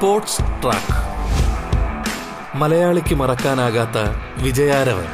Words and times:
Sports 0.00 0.38
track. 0.38 0.94
മലയാളിക്ക് 2.56 3.14
മറക്കാനാകാത്ത 3.14 3.98
വിജയാരവൻ. 4.42 5.04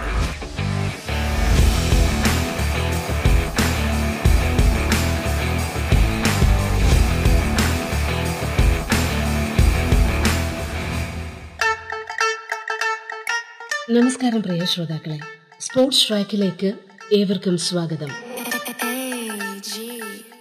നമസ്കാരം 13.91 14.43
പ്രിയ 14.43 14.65
ശ്രോതാക്കളെ. 14.65 15.19
സ്പോർട്സ് 15.61 16.09
ട്രാക്കിലേക്ക് 16.09 16.73
ഏവർക്കും 17.13 17.59
സ്വാഗതം. 17.59 18.09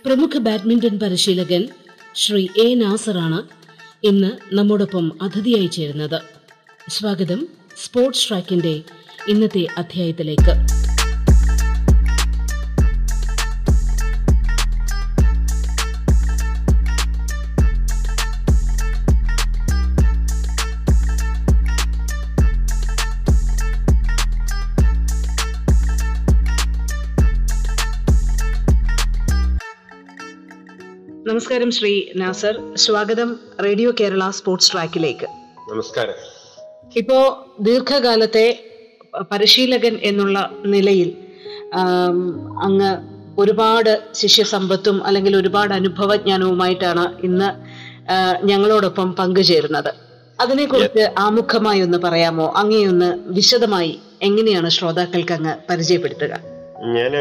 പ്രമുഖ 0.06 0.38
ബാഡ്മിന്റൺ 0.38 1.00
പരിശീലകൻ 1.00 1.68
ശ്രീ 2.16 2.48
എ 2.58 2.76
നാസറാണ് 2.76 3.65
ഇന്ന് 4.06 4.56
നമ്മോടൊപ്പം 4.56 5.12
അതിഥിയായി 5.22 5.68
ചേരുന്നത്. 5.68 6.22
സ്വാഗതം 6.90 7.48
സ്പോർട്സ് 7.84 8.30
ട്രാക്കിന്റെ 8.30 8.84
ഇന്നത്തെ 9.28 9.68
അധ്യായത്തിലേക്ക്. 9.78 10.85
നമസ്കാരം 31.56 31.72
ശ്രീ 31.72 32.04
നാസർ. 32.16 32.76
സ്വാഗതം 32.76 33.40
റേഡിയോ 33.64 33.92
കേരള 34.00 34.30
സ്പോർട്സ് 34.30 34.72
ട്രാക്കിലേക്ക്. 34.72 35.28
നമസ്കാരം. 35.72 36.14
ഇപ്പോ 36.96 37.46
ദീർഘകാലത്തെ 37.60 38.64
പരിശീലകൻ 39.32 40.00
എന്നുള്ള 40.04 40.52
നിലയിൽ 40.66 41.10
അങ്ങ് 42.64 42.92
ഒരുപാട് 43.40 44.04
ശിഷ്യസമ്പത്തും 44.14 45.06
അല്ലെങ്കിൽ 45.06 45.38
ഒരുപാട് 45.38 45.74
അനുഭവജ്ഞാനവുമായിട്ടാണ് 45.74 47.06
ഇന്ന് 47.24 47.50
ഞങ്ങളോടൊപ്പം 48.46 49.16
പങ്കുചേരുന്നത്. 49.16 49.94
അതിനെക്കുറിച്ച് 50.40 51.12
ആമുഖമായി 51.18 51.82
ഒന്ന് 51.82 51.98
പറയാമോ? 51.98 52.54
അങ്ങയൊന്ന് 52.56 53.20
വിശദമായി 53.26 54.00
എങ്ങനെയാണ് 54.22 54.70
ശ്രോതാക്കൾക്ക് 54.70 55.34
അങ്ങ് 55.34 55.56
പരിചയപ്പെടുത്തുക? 55.70 56.34
ഞാൻ 56.96 57.14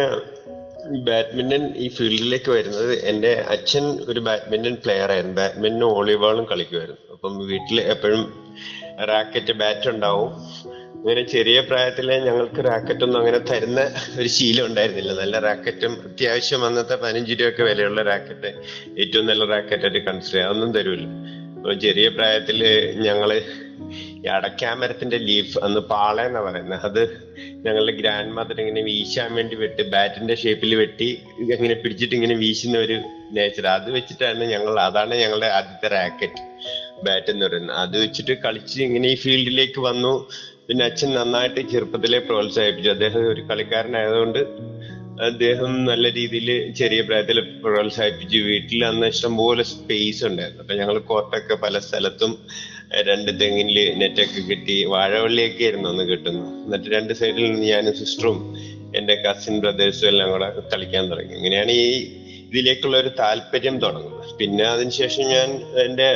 ബാഡ്മിന്റൺ 0.90 1.72
ഈ 1.76 1.88
ഫീൽഡിലേക്ക് 1.88 2.50
വരുന്നത് 2.50 3.04
എന്റെ 3.04 3.44
അച്ഛൻ 3.48 3.98
ഒരു 4.08 4.20
ബാഡ്മിന്റൺ 4.20 4.76
പ്ലെയർ 4.84 5.10
ആയിരുന്നു. 5.12 5.36
ബാഡ്മിന്റനും 5.36 5.88
വോളിബോളും 5.88 6.44
കളിക്കുമായിരുന്നു. 6.44 7.12
അപ്പം 7.12 7.46
വീട്ടിൽ 7.46 7.80
എപ്പോഴും 7.80 8.44
റാക്കറ്റ് 9.04 9.52
ബാറ്റ് 9.52 9.88
ഉണ്ടാവും. 9.88 10.32
അങ്ങനെ 10.94 11.22
ചെറിയ 11.22 11.60
പ്രായത്തിലെ 11.60 12.18
ഞങ്ങൾക്ക് 12.18 12.64
റാക്കറ്റ് 12.64 13.04
ഒന്നും 13.04 13.18
അങ്ങനെ 13.18 13.38
തരുന്ന 13.38 13.90
ഒരു 14.20 14.28
ശീലം 14.28 14.66
ഉണ്ടായിരുന്നില്ല. 14.66 15.12
നല്ല 15.12 15.38
റാക്കറ്റും 15.38 15.92
അത്യാവശ്യം 16.04 16.66
അന്നത്തെ 16.66 16.94
പതിനഞ്ച് 16.94 17.32
രൂപയൊക്കെ 17.32 17.62
വിലയുള്ള 17.62 18.02
റാക്കറ്റ് 18.02 18.54
ഏറ്റവും 19.00 19.26
നല്ല 19.26 19.44
റാക്കറ്റ് 19.44 19.82
ആയിട്ട് 19.82 19.98
കൺസിഡർ 19.98 20.40
അതൊന്നും 20.40 20.72
തരുമല്ലോ 20.72 21.74
ചെറിയ 21.74 22.08
പ്രായത്തിൽ 22.08 22.64
ഞങ്ങൾ 22.96 23.42
അടക്കാമരത്തിന്റെ 24.28 25.18
ലീഫ് 25.18 25.58
അന്ന് 25.64 25.80
പാള 25.80 26.20
എന്നാ 26.20 26.40
പറയുന്നത് 26.40 26.80
അത് 26.84 27.02
ഞങ്ങളുടെ 27.66 27.92
ഗ്രാൻഡ് 27.92 28.32
മദർ 28.32 28.60
ഇങ്ങനെ 28.60 28.82
വീശാൻ 28.82 29.34
വേണ്ടി 29.34 29.56
വെട്ടി 29.56 29.82
ബാറ്റിന്റെ 29.82 30.34
ഷേപ്പിൽ 30.34 30.74
വെട്ടി 30.74 31.18
ഇങ്ങനെ 31.38 31.74
പിടിച്ചിട്ട് 31.74 32.14
ഇങ്ങനെ 32.14 32.34
വീശുന്ന 32.34 32.78
ഒരു 32.78 32.96
നേച്ചർ 33.32 33.66
അത് 33.66 33.90
വെച്ചിട്ടാണ് 33.90 34.44
ഞങ്ങൾ 34.44 34.80
അതാണ് 34.80 35.14
ഞങ്ങളുടെ 35.14 35.46
ആദ്യത്തെ 35.46 35.88
റാക്കറ്റ് 35.88 36.42
ബാറ്റ് 37.02 37.30
എന്ന് 37.30 37.46
പറയുന്നത്. 37.46 37.76
അത് 37.76 38.00
വെച്ചിട്ട് 38.02 38.32
കളിച്ച് 38.32 38.82
ഇങ്ങനെ 38.82 39.08
ഈ 39.08 39.14
ഫീൽഡിലേക്ക് 39.14 39.80
വന്നു. 39.80 40.28
പിന്നെ 40.68 40.84
അച്ഛൻ 40.84 41.14
നന്നായിട്ട് 41.14 41.60
ചെറുപ്പത്തിലെ 41.60 42.18
പ്രോത്സാഹിപ്പിച്ചു. 42.18 42.90
അദ്ദേഹം 42.90 43.28
ഒരു 43.28 43.40
കളിക്കാരനായതുകൊണ്ട് 43.40 44.38
അദ്ദേഹം 45.22 45.84
നല്ല 45.84 46.12
രീതിയിൽ 46.12 46.72
ചെറിയ 46.74 47.00
പ്രായത്തിൽ 47.00 47.40
പ്രോത്സാഹിപ്പിച്ചു. 47.40 48.36
വീട്ടിൽ 48.36 48.84
അന്ന് 48.84 49.06
ഇഷ്ടംപോലെ 49.06 49.62
സ്പേസ് 49.62 50.24
ഉണ്ടായിരുന്നു. 50.24 50.62
അപ്പൊ 50.62 50.74
ഞങ്ങൾ 50.74 50.98
കോർട്ടൊക്കെ 50.98 51.54
പല 51.54 51.78
സ്ഥലത്തും 51.78 52.38
രണ്ട് 53.08 53.30
നെറ്റ് 53.44 53.84
നെറ്റൊക്കെ 54.00 54.40
കിട്ടി. 54.50 54.76
വാഴവള്ളിയൊക്കെ 54.92 55.64
ആയിരുന്നു 55.64 55.88
അന്ന് 55.88 56.04
കിട്ടുന്നു 56.10 56.46
എന്നിട്ട് 56.64 56.88
രണ്ട് 56.94 57.12
സൈഡിൽ 57.20 57.44
നിന്ന് 57.52 57.66
ഞാനും 57.66 57.94
സിസ്റ്ററും 58.00 58.38
എന്റെ 58.98 59.14
കസിൻ 59.24 59.54
ബ്രദേഴ്സും 59.60 60.08
എല്ലാം 60.08 60.28
കൂടെ 60.30 60.48
കളിക്കാൻ 60.72 61.04
തുടങ്ങി. 61.10 61.34
അങ്ങനെയാണ് 61.34 61.72
ഈ 61.82 61.88
ഇതിലേക്കുള്ള 62.48 62.96
ഒരു 62.96 63.10
താല്പര്യം 63.20 63.76
തുടങ്ങുന്നത്. 63.84 64.30
പിന്നെ 64.40 64.64
അതിനുശേഷം 64.64 65.24
ഞാൻ 65.34 65.50
എന്റെ 65.84 66.10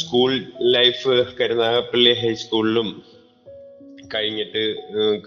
സ്കൂൾ 0.00 0.30
ലൈഫ് 0.76 1.10
കരുനാഗപ്പള്ളി 1.40 2.12
ഹൈസ്കൂളിലും 2.22 2.88
കഴിഞ്ഞിട്ട് 4.14 4.62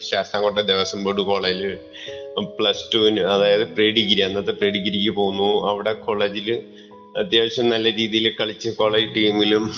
ശാസ്താംകോട്ട 0.10 0.60
ദേവസ്വം 0.70 1.04
ബോർഡ് 1.04 1.22
കോളേജിൽ 1.22 1.78
പ്ലസ് 2.60 2.86
ടുവിന് 2.94 3.24
അതായത് 3.34 3.64
പ്രീ 3.76 3.88
ഡിഗ്രി 3.98 4.22
അന്നത്തെ 4.22 4.52
പ്രീ 4.52 4.70
ഡിഗ്രിക്ക് 4.70 5.12
പോന്നു. 5.20 5.50
അവിടെ 5.70 5.94
കോളേജിൽ 5.94 6.50
അത്യാവശ്യം 7.18 7.70
നല്ല 7.70 7.94
രീതിയിൽ 7.94 8.34
കളിച്ച് 8.40 8.70
കോളേജ് 8.70 9.16
ടീമിലും 9.16 9.72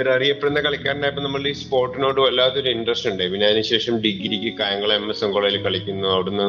ഒരു 0.00 0.10
അറിയപ്പെടുന്ന 0.10 0.60
കളിക്കാരനായപ്പോൾ 0.60 1.20
നമ്മൾ 1.20 1.48
ഈ 1.48 1.52
സ്പോർട്ടിനോട് 1.52 2.20
വല്ലാത്തൊരു 2.20 2.68
ഇൻട്രസ്റ്റ് 2.70 3.08
ഉണ്ടായി. 3.10 3.30
പിന്നെ 3.30 3.46
അതിനുശേഷം 3.46 3.94
ഡിഗ്രിക്ക് 4.02 4.58
കായംകുളം 4.58 4.94
എം 4.94 5.10
എസ് 5.10 5.24
എം 5.24 5.32
കോളേജിൽ 5.32 5.62
കളിക്കുന്നു. 5.62 6.08
അവിടുന്ന് 6.08 6.48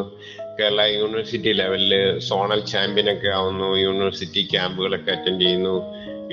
കേരള 0.62 0.81
യൂണിവേഴ്സിറ്റി 0.81 1.52
ലെവലിൽ 1.52 2.20
സോണൽ 2.20 2.59
ചാമ്പ്യൻ 2.59 3.12
ഒക്കെ 3.14 3.30
ആവുന്നു. 3.30 3.75
യൂണിവേഴ്സിറ്റി 3.75 4.47
ക്യാമ്പുകളൊക്കെ 4.52 5.12
അറ്റൻഡ് 5.12 5.42
ചെയ്യുന്നു. 5.42 5.75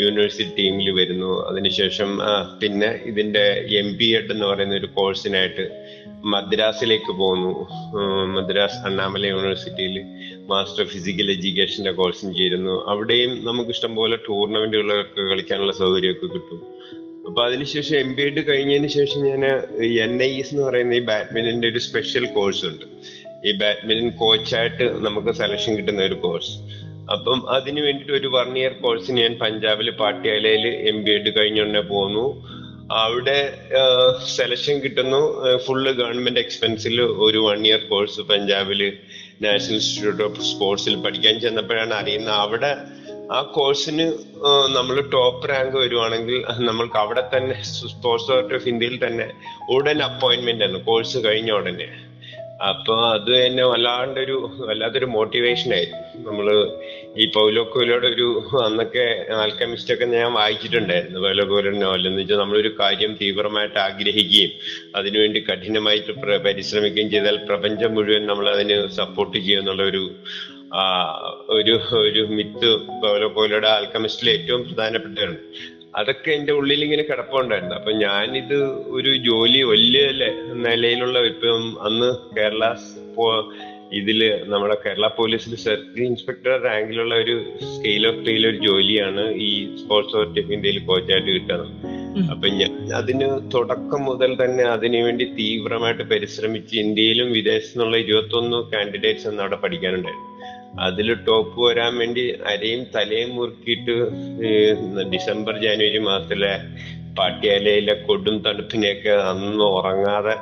യൂണിവേഴ്സിറ്റി 0.00 0.50
ടീമിൽ 0.58 0.90
വരുന്നു. 0.90 1.48
അതിനുശേഷം 1.50 2.18
പിന്നെ 2.62 3.00
ഇതിന്റെ 3.04 3.66
എം 3.70 3.96
ബി 3.96 4.04
എഡ് 4.04 4.32
എന്ന് 4.32 4.46
പറയുന്ന 4.46 4.74
ഒരു 4.74 4.86
കോഴ്സിനായിട്ട് 4.86 5.64
മദ്രാസിലേക്ക് 6.24 7.12
പോകുന്നു. 7.12 7.52
മദ്രാസ് 8.36 8.78
അണ്ണാമല 8.86 9.26
യൂണിവേഴ്സിറ്റിയിൽ 9.26 9.96
മാസ്റ്റർ 10.46 10.84
ഫിസിക്കൽ 10.84 11.30
എഡ്യൂക്കേഷന്റെ 11.30 11.90
കോഴ്സും 11.90 12.34
ചേരുന്നു. 12.34 12.86
അവിടെയും 12.88 13.44
നമുക്ക് 13.44 13.70
ഇഷ്ടം 13.70 13.96
പോലെ 13.96 14.16
ടൂർണമെന്റുകളൊക്കെ 14.16 15.22
കളിക്കാനുള്ള 15.22 15.72
സൗകര്യമൊക്കെ 15.72 16.26
കിട്ടും. 16.26 16.64
അപ്പൊ 17.26 17.44
അതിനുശേഷം 17.44 17.96
എം 17.96 18.14
ബി 18.14 18.22
എഡ് 18.22 18.48
കഴിഞ്ഞതിന് 18.48 18.88
ശേഷം 18.88 19.20
ഞാൻ 19.20 19.44
എൻ 20.02 20.22
ഐ 20.22 20.38
എസ് 20.38 20.54
എന്ന് 20.54 20.62
പറയുന്ന 20.62 20.94
ഈ 20.94 21.00
ബാഡ്മിന്റന്റെ 21.00 21.68
ഒരു 21.68 21.78
സ്പെഷ്യൽ 21.78 22.26
കോഴ്സ് 22.26 22.64
ഉണ്ട്. 22.64 22.84
ഈ 23.48 23.52
ബാഡ്മിന്റൺ 23.52 24.10
കോച്ചായിട്ട് 24.10 24.84
നമുക്ക് 24.84 25.32
സെലക്ഷൻ 25.34 25.76
കിട്ടുന്ന 25.76 26.02
ഒരു 26.02 26.14
കോഴ്സ് 26.14 26.50
അപ്പം 27.10 27.50
അതിനു 27.50 27.80
വേണ്ടിയിട്ട് 27.80 28.12
ഒരു 28.12 28.28
വൺ 28.28 28.58
ഇയർ 28.58 28.72
കോഴ്സ് 28.72 29.12
ഞാൻ 29.12 29.38
പഞ്ചാബിൽ 29.38 29.90
പാട്യാലയിൽ 29.90 30.66
എം 30.68 31.04
ബി 31.04 31.10
എഡ് 31.10 31.38
കഴിഞ്ഞുടനെ 31.38 31.80
പോന്നു. 31.80 32.55
അവിടെ 32.92 33.54
സെലക്ഷൻ 34.36 34.78
കിട്ടുന്നു. 34.78 35.20
ഫുള്ള് 35.56 35.92
ഗവൺമെന്റ് 35.92 36.40
എക്സ്പെൻസിൽ 36.40 37.02
ഒരു 37.02 37.38
വൺ 37.38 37.66
ഇയർ 37.66 37.78
കോഴ്സ് 37.90 38.20
പഞ്ചാബിൽ 38.20 38.92
നാഷണൽ 39.42 39.72
ഇൻസ്റ്റിറ്റ്യൂട്ട് 39.72 40.22
ഓഫ് 40.22 40.40
സ്പോർട്സിൽ 40.40 40.96
പഠിക്കാൻ 40.96 41.40
ചെന്നപ്പോഴാണ് 41.40 41.94
അറിയുന്നത്. 41.94 42.34
അവിടെ 42.34 42.76
ആ 43.32 43.42
കോഴ്സിന് 43.42 44.12
നമ്മൾ 44.76 45.00
ടോപ്പ് 45.00 45.48
റാങ്ക് 45.48 45.76
വരുവാണെങ്കിൽ 45.76 46.44
നമ്മൾക്ക് 46.58 46.96
അവിടെ 46.96 47.22
തന്നെ 47.36 47.62
സ്പോർട്സ് 47.62 48.30
അതോറിറ്റി 48.30 48.54
ഓഫ് 48.54 48.68
ഇന്ത്യയിൽ 48.68 49.06
തന്നെ 49.06 49.32
ഉടൻ 49.70 50.02
അപ്പോയിന്റ്മെന്റ് 50.02 50.64
ആണ്. 50.64 50.84
കോഴ്സ് 50.84 51.18
കഴിഞ്ഞ 51.18 51.50
ഉടനെ. 51.50 51.88
അപ്പൊ 52.68 52.94
അത് 53.14 53.46
തന്നെ 53.46 53.64
വല്ലാണ്ടൊരു 53.64 54.50
വല്ലാത്തൊരു 54.58 55.06
മോട്ടിവേഷൻ 55.06 55.74
ആയിരുന്നു. 55.74 56.28
നമ്മൾ 56.28 56.46
ഈ 57.20 57.24
പൗലോ 57.34 57.62
കോയിലോടെ 57.72 58.06
ഒരു 58.06 58.26
അന്നൊക്കെ 58.64 59.04
ആൽക്കമിസ്റ്റ് 59.42 59.94
ഒക്കെ 59.94 60.04
ഞാൻ 60.04 60.32
വായിച്ചിട്ടുണ്ടായിരുന്നു. 60.32 61.18
പൗലോ 61.20 61.44
കോയിലോയുടെ 61.44 61.78
നോവൽ 61.78 62.06
എന്ന് 62.06 62.22
വെച്ചാൽ 62.22 62.36
നമ്മളൊരു 62.36 62.70
കാര്യം 62.80 63.12
തീവ്രമായിട്ട് 63.20 63.78
ആഗ്രഹിക്കുകയും 63.78 64.52
അതിനുവേണ്ടി 64.96 65.40
കഠിനമായിട്ട് 65.50 66.12
പരിശ്രമിക്കുകയും 66.48 67.10
ചെയ്താൽ 67.10 67.38
പ്രപഞ്ചം 67.48 67.94
മുഴുവൻ 67.94 68.26
നമ്മൾ 68.26 68.48
അതിന് 68.50 68.76
സപ്പോർട്ട് 68.88 69.36
ചെയ്യും 69.38 69.60
എന്നുള്ള 69.60 69.82
ഒരു 69.82 70.02
ഒരു 71.48 71.74
ഒരു 72.06 72.22
മിത്ത് 72.36 72.70
പൗലോ 73.02 73.28
കോയിലോയുടെ 73.28 73.68
ആൽക്കമിസ്റ്റിലെ 73.68 74.32
ഏറ്റവും 74.32 74.62
പ്രധാനപ്പെട്ടതാണ്. 74.68 75.38
അതൊക്കെ 76.00 76.30
എന്റെ 76.30 76.52
ഉള്ളിൽ 76.52 76.80
ഇങ്ങനെ 76.84 77.02
കിടപ്പുണ്ടായിരുന്നു. 77.02 77.74
അപ്പൊ 77.74 77.92
ഞാനിത് 77.92 78.58
ഒരു 78.96 79.12
ജോലി 79.28 79.62
വലിയ 79.62 80.02
നിലയിലുള്ള 80.66 81.18
ഇപ്പം 81.32 81.62
അന്ന് 81.82 82.10
കേരള 82.36 82.64
ഇതിൽ 83.92 84.20
നമ്മുടെ 84.48 84.76
കേരള 84.86 85.06
പോലീസിൽ 85.16 85.54
സർക്കിൾ 85.56 86.00
ഇൻസ്പെക്ടർ 86.02 86.54
റാങ്കിലുള്ള 86.62 87.14
ഒരു 87.14 87.36
സ്കെയിൽ 87.74 88.06
ഓഫ് 88.06 88.22
പേയിൽ 88.26 88.46
ഒരു 88.46 88.56
ജോലിയാണ് 88.56 89.34
ഈ 89.38 89.50
സ്പോർട്സ് 89.76 90.16
അതോറിറ്റി 90.16 90.40
ഓഫ് 90.40 90.52
ഇന്ത്യയിൽ 90.52 90.78
കോച്ചായിട്ട് 90.84 91.30
കിട്ടണം 91.30 91.70
അപ്പൊ 92.30 92.48
ഞാൻ 92.48 92.92
അതിന് 92.94 93.26
തുടക്കം 93.54 94.04
മുതൽ 94.04 94.44
തന്നെ 94.44 94.64
അതിനുവേണ്ടി 94.64 95.24
തീവ്രമായിട്ട് 95.24 96.02
പരിശ്രമിച്ച് 96.02 96.76
ഇന്ത്യയിലും 96.76 97.32
വിദേശത്തു 97.32 97.72
നിന്നുള്ള 97.72 97.96
ഇരുപത്തൊന്ന് 97.96 98.58
കാൻഡിഡേറ്റ്സ് 98.72 99.26
അന്ന് 99.26 99.42
അവിടെ 99.42 99.56
പഠിക്കാനുണ്ടായിരുന്നു 99.56 100.32
അതിൽ 100.80 101.14
ടോപ്പ് 101.14 101.66
വരാൻ 101.66 101.98
വേണ്ടി 101.98 102.30
അരയും 102.46 102.86
തലയും 102.94 103.34
മുറുക്കിയിട്ട് 103.34 103.94
ഡിസംബർ 105.12 105.58
ജാനുവരി 105.58 105.98
മാസത്തിലെ 105.98 106.52
പാട്യാലയിലെ 107.18 107.92
കൊടും 107.92 108.38
തണുപ്പിനെയൊക്കെ 108.38 109.10
അന്ന് 109.10 109.64
ഉറങ്ങാതെ 109.64 110.34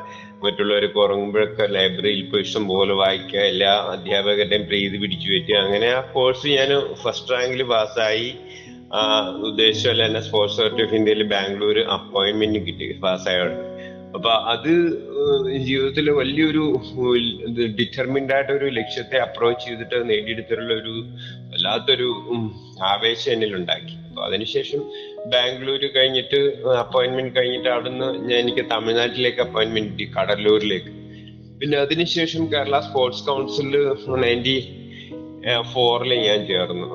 മറ്റുള്ളവരൊക്കെ 0.44 0.99
ഉറങ്ങുമ്പോഴൊക്കെ 1.00 1.67
ലൈബ്രറിയിൽ 1.75 2.23
പോയി 2.26 2.44
ഇഷ്ടം 2.46 2.64
പോലെ 2.70 2.94
വായിക്കുക 3.00 3.41
എല്ലാ 3.50 3.73
അധ്യാപകരുടെയും 3.93 4.64
പ്രീതി 4.69 4.96
പിടിച്ചു 5.02 5.29
പറ്റുക. 5.32 5.56
അങ്ങനെ 5.64 5.88
ആ 5.93 6.02
കോഴ്സ് 6.12 6.55
ഞാൻ 6.56 6.70
ഫസ്റ്റ് 7.02 7.32
റാങ്കിൽ 7.35 7.62
പാസ്സായി 7.73 8.29
ആ, 8.93 9.00
എന്നെ 10.02 10.20
സ്പോർട്സ് 10.23 10.58
അതോറിറ്റി 10.58 10.82
ഓഫ് 10.85 10.96
ഇന്ത്യയിൽ 10.99 11.23
ബാംഗ്ലൂർ 11.31 11.79
അപ്പോയിന്റ്മെന്റ് 11.94 12.61
കിട്ടി 12.67 12.87
പാസ്സായോടെ 13.02 13.56
അപ്പൊ 14.17 14.31
അത് 14.52 14.69
ജീവിതത്തിൽ 15.64 16.06
വലിയൊരു 16.19 16.64
ഡിറ്റർമിൻഡ് 17.79 18.32
ആയിട്ട് 18.35 18.52
ഒരു 18.58 18.67
ലക്ഷ്യത്തെ 18.76 19.17
അപ്രോച്ച് 19.25 19.64
ചെയ്തിട്ട് 19.64 19.99
നേടിയെടുത്തിട്ടുള്ള 20.11 20.75
ഒരു 20.75 20.94
വല്ലാത്തൊരു 21.49 22.08
ആവേശം 22.91 23.32
എന്നിൽ 23.35 23.52
ഉണ്ടാക്കി 23.56 23.96
അപ്പൊ 24.05 24.23
അതിനുശേഷം 24.29 24.81
ബാംഗ്ലൂർ 25.32 25.82
കഴിഞ്ഞിട്ട് 25.97 26.38
അപ്പോയിന്റ്മെന്റ് 26.82 27.32
കഴിഞ്ഞിട്ട് 27.37 27.69
അവിടുന്ന് 27.75 28.06
ഞാൻ 28.29 28.38
എനിക്ക് 28.43 28.65
തമിഴ്നാട്ടിലേക്ക് 28.73 29.41
അപ്പോയിന്റ്മെന്റ് 29.44 29.91
കിട്ടി 29.93 30.06
കടലൂരിലേക്ക്. 30.17 30.91
പിന്നെ 31.61 31.76
അതിനുശേഷം 31.85 32.43
കേരള 32.53 32.79
സ്പോർട്സ് 32.81 33.25
കൗൺസിലിൽ 33.29 33.76
നയന്റി 34.25 34.56
ഫോറിൽ 35.73 36.12
ഞാൻ 36.26 36.41
ചേർന്നു. 36.50 36.87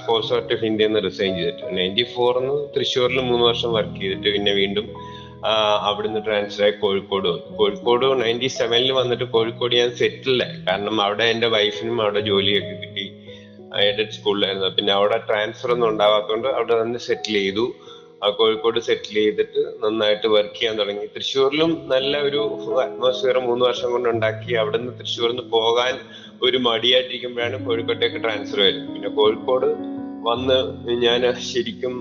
സ്പോർട്സ് 0.00 0.30
അതോറിറ്റി 0.32 0.54
ഓഫ് 0.58 0.66
ഇന്ത്യ 0.70 0.88
എന്ന് 0.90 1.00
റിസൈൻ 1.06 1.32
ചെയ്തിട്ട്. 1.38 1.64
നയന്റി 1.78 2.04
ഫോറിന്ന് 2.14 2.56
തൃശ്ശൂരിൽ 2.74 3.20
മൂന്ന് 3.30 3.44
വർഷം 3.50 3.72
വർക്ക് 3.76 3.96
ചെയ്തിട്ട് 4.02 4.28
പിന്നെ 4.36 4.52
വീണ്ടും 4.60 4.86
അവിടുന്ന് 5.88 6.20
ട്രാൻസ്ഫർ 6.26 6.64
ആയി 6.64 6.74
കോഴിക്കോട് 6.82 7.26
വന്നു. 7.28 7.56
കോഴിക്കോട് 7.60 8.06
നയന്റി 8.22 8.48
സെവനിൽ 8.58 8.92
വന്നിട്ട് 9.00 9.26
കോഴിക്കോട് 9.34 9.74
ഞാൻ 9.80 9.90
സെറ്റിൽഡായി 10.00 10.56
കാരണം 10.68 10.96
അവിടെ 11.06 11.24
എന്റെ 11.34 11.48
വൈഫിനും 11.56 11.98
അവിടെ 12.02 12.20
ജോലിയൊക്കെ 12.30 12.74
കിട്ടി. 12.82 13.06
എയ്ഡഡ് 13.80 14.14
സ്കൂളിലായിരുന്നു. 14.16 14.68
പിന്നെ 14.76 14.92
അവിടെ 14.98 15.18
ട്രാൻസ്ഫർ 15.28 15.70
ഒന്നും 15.74 15.88
ഉണ്ടാവാത്തതുകൊണ്ട് 15.88 16.48
അവിടെ 16.48 16.76
തന്നെ 16.82 17.00
സെറ്റിൽ 17.08 17.36
ചെയ്തു. 17.42 17.66
കോഴിക്കോട് 18.38 18.78
സെറ്റിൽ 18.88 19.16
ചെയ്തിട്ട് 19.20 19.62
നന്നായിട്ട് 19.82 20.26
വർക്ക് 20.34 20.56
ചെയ്യാൻ 20.58 20.74
തുടങ്ങി. 20.78 21.06
തൃശ്ശൂരിലും 21.14 21.70
നല്ല 21.92 22.20
ഒരു 22.28 22.42
അറ്റ്മോസ്ഫിയർ 22.82 23.38
മൂന്ന് 23.46 23.64
വർഷം 23.68 23.88
കൊണ്ട് 23.92 24.08
ഉണ്ടാക്കി. 24.08 24.52
അവിടെ 24.54 24.78
നിന്ന് 24.78 24.94
തൃശ്ശൂരിൽ 25.00 25.32
നിന്ന് 25.34 25.46
പോകാൻ 25.56 25.94
ഒരു 26.42 26.58
മടിയായിട്ടിരിക്കുമ്പോഴാണ് 26.66 27.56
കോഴിക്കോട്ടേക്ക് 27.66 28.20
ട്രാൻസ്ഫർ 28.22 28.60
വരുന്നത് 28.60 28.92
പിന്നെ 28.94 29.10
കോഴിക്കോട് 29.18 29.68
വന്ന് 30.28 30.56
ഞാൻ 31.04 31.22
ശരിക്കും 31.50 31.94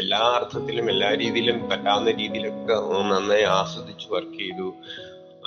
എല്ലാ 0.00 0.20
അർത്ഥത്തിലും 0.38 0.90
എല്ലാ 0.90 1.08
രീതിയിലും 1.22 1.56
പറ്റാവുന്ന 1.70 2.10
രീതിയിലൊക്കെ 2.10 2.74
നന്നായി 3.12 3.46
ആസ്വദിച്ച് 3.58 4.06
വർക്ക് 4.10 4.38
ചെയ്തു. 4.38 4.68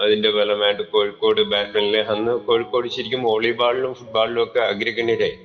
അതിന്റെ 0.01 0.31
ഫലമായിട്ട് 0.31 0.83
കോഴിക്കോട് 0.83 1.41
ബാഡ്മിന്റണിലെ 1.41 2.01
അന്ന് 2.03 2.31
കോഴിക്കോട് 2.31 2.87
ശരിക്കും 2.87 3.23
വോളിബോളിലും 3.23 3.93
ഫുട്ബോളിലും 3.93 4.43
ഒക്കെ 4.43 4.59
അഗ്രഗണ്യരായി 4.59 5.37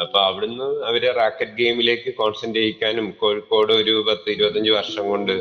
അപ്പൊ 0.00 0.18
അവിടുന്ന് 0.20 0.84
അവരെ 0.84 1.12
റാക്കറ്റ് 1.12 1.56
ഗെയിമിലേക്ക് 1.56 2.14
കോൺസെൻട്രേറ്റ് 2.14 2.60
ചെയ്യിക്കാനും 2.60 3.10
കോഴിക്കോട് 3.10 3.72
ഒരു 3.72 4.04
പത്ത് 4.08 4.30
ഇരുപത്തഞ്ച് 4.30 4.70
വർഷം 4.70 5.08
കൊണ്ട് 5.08 5.32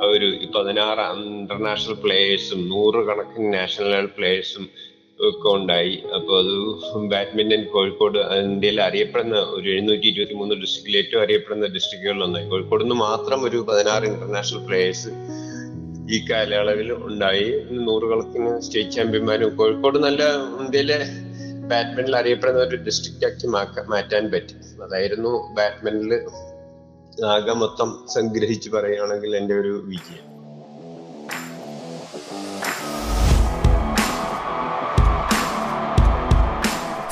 ഒരു 0.00 0.38
പതിനാറ് 0.56 1.00
ഇന്റർനാഷണൽ 1.00 1.92
പ്ലേയേഴ്സും 1.92 2.68
നൂറുകണക്കിന് 2.68 3.52
നാഷണൽ 3.52 3.90
ലെവൽ 3.90 4.06
പ്ലേയേഴ്സും 4.06 4.68
ഒക്കെ 5.20 5.48
ഉണ്ടായി. 5.48 6.02
അപ്പൊ 6.14 6.38
അത് 6.38 6.54
ബാഡ്മിന്റൺ 7.08 7.64
കോഴിക്കോട് 7.64 8.18
ഇന്ത്യയിൽ 8.18 8.80
അറിയപ്പെടുന്ന 8.80 9.36
ഒരു 9.36 9.68
എഴുന്നൂറ്റി 9.68 10.06
ഇരുപത്തി 10.06 10.34
മൂന്ന് 10.34 10.54
ഡിസ്ട്രിക്റ്റിൽ 10.54 10.96
ഏറ്റവും 10.96 11.22
അറിയപ്പെടുന്ന 11.22 11.66
ഡിസ്ട്രിക്റ്റുകളിൽ 11.66 12.24
ഒന്നായി. 12.24 12.48
കോഴിക്കോട് 12.48 12.84
നിന്ന് 12.84 12.94
മാത്രം 12.94 13.44
ഒരു 13.44 13.64
പതിനാറ് 13.68 14.04
ഇന്റർനാഷണൽ 14.04 14.66
പ്ലേയേഴ്സ് 14.66 15.10
ഈ 16.10 16.30
കാലയളവിൽ 16.30 16.92
ഉണ്ടായി. 16.92 17.66
നൂറുകണക്കിന് 17.70 18.60
സ്റ്റേറ്റ് 18.60 18.90
ചാമ്പ്യന്മാരും 18.90 19.56
കോഴിക്കോട് 19.56 19.98
നല്ല 19.98 20.22
ഇന്ത്യയിലെ 20.60 20.98
ബാഡ്മിന്റണിൽ 21.68 22.16
അറിയപ്പെടുന്ന 22.16 22.60
ഒരു 22.60 22.76
ഡിസ്ട്രിക്റ്റ് 22.76 23.26
ആക്കി 23.26 23.46
മാറ്റാൻ 23.88 24.30
പറ്റി. 24.30 24.54
അതായിരുന്നു 24.82 25.54
ബാഡ്മിന്റണിൽ 25.54 26.14
ആകെ 27.26 27.52
മൊത്തം 27.52 28.06
സംഗ്രഹിച്ച് 28.14 28.70
പറയുകയാണെങ്കിൽ 28.70 29.36
എന്റെ 29.36 29.54
ഒരു 29.54 29.82
വിജയം. 29.84 30.28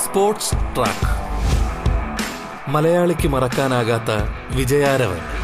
Sports 0.05 0.55
track. 0.55 1.09
മലയാളിക്ക് 2.71 3.29
മറക്കാനാകാത്ത 3.29 4.13
വിജയാരവൻ. 4.57 5.36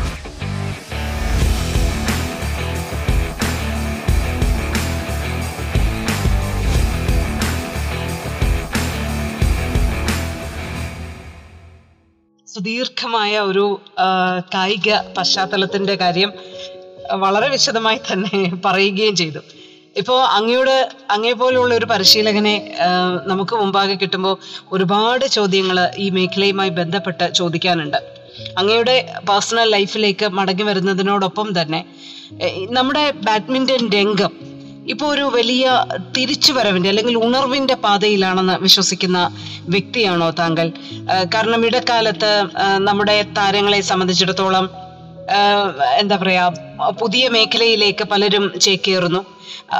സുദീർഘമായ 12.52 13.32
ഒരു 13.50 13.64
കായിക 14.54 14.96
പശ്ചാത്തലത്തിന്റെ 15.16 15.94
കാര്യം 15.94 16.30
വളരെ 17.22 17.48
വിശദമായി 17.48 18.00
തന്നെ 18.08 18.40
പറയുകയും 18.64 19.16
ചെയ്തു. 19.16 19.40
ഇപ്പോൾ 20.00 20.18
അങ്ങയുടെ 20.36 20.76
അങ്ങേ 21.10 21.32
പോലുള്ള 21.32 21.72
ഒരു 21.74 21.86
പരിശീലകനെ 21.92 22.54
നമുക്ക് 23.30 23.54
മുമ്പാകെ 23.56 23.94
കിട്ടുമ്പോൾ 23.94 24.34
ഒരുപാട് 24.74 25.24
ചോദ്യങ്ങൾ 25.26 25.78
ഈ 26.04 26.06
മേഖലയുമായി 26.10 26.72
ബന്ധപ്പെട്ട് 26.80 27.26
ചോദിക്കാനുണ്ട്. 27.34 27.98
അങ്ങയുടെ 28.58 28.96
പേഴ്സണൽ 29.28 29.68
ലൈഫിലേക്ക് 29.70 30.28
മടങ്ങി 30.38 30.62
വരുന്നതിനോടൊപ്പം 30.62 31.48
തന്നെ 31.60 31.80
നമ്മുടെ 32.70 33.04
ബാഡ്മിന്റൺ 33.28 33.82
രംഗം 33.98 34.32
ഇപ്പോൾ 34.90 35.14
ഒരു 35.14 35.22
വലിയ 35.22 35.86
തിരിച്ചുവരവിന്റെ 36.16 36.88
അല്ലെങ്കിൽ 36.88 37.18
ഉണർവിന്റെ 37.18 37.74
പാതയിലാണെന്ന് 37.74 38.52
വിശ്വസിക്കുന്ന 38.52 39.36
വ്യക്തിയാണോ 39.68 40.30
താങ്കൾ? 40.30 40.72
കാരണം 41.34 41.66
ഇടക്കാലത്ത് 41.66 42.44
നമ്മുടെ 42.78 43.26
താരങ്ങളെ 43.38 43.80
സംബന്ധിച്ചിടത്തോളം 43.80 44.70
എന്താ 45.98 46.16
പറയാ 46.16 46.48
പുതിയ 47.00 47.28
മേഖലയിലേക്ക് 47.28 48.04
പലരും 48.04 48.58
ചേക്കേറുന്നു. 48.60 49.24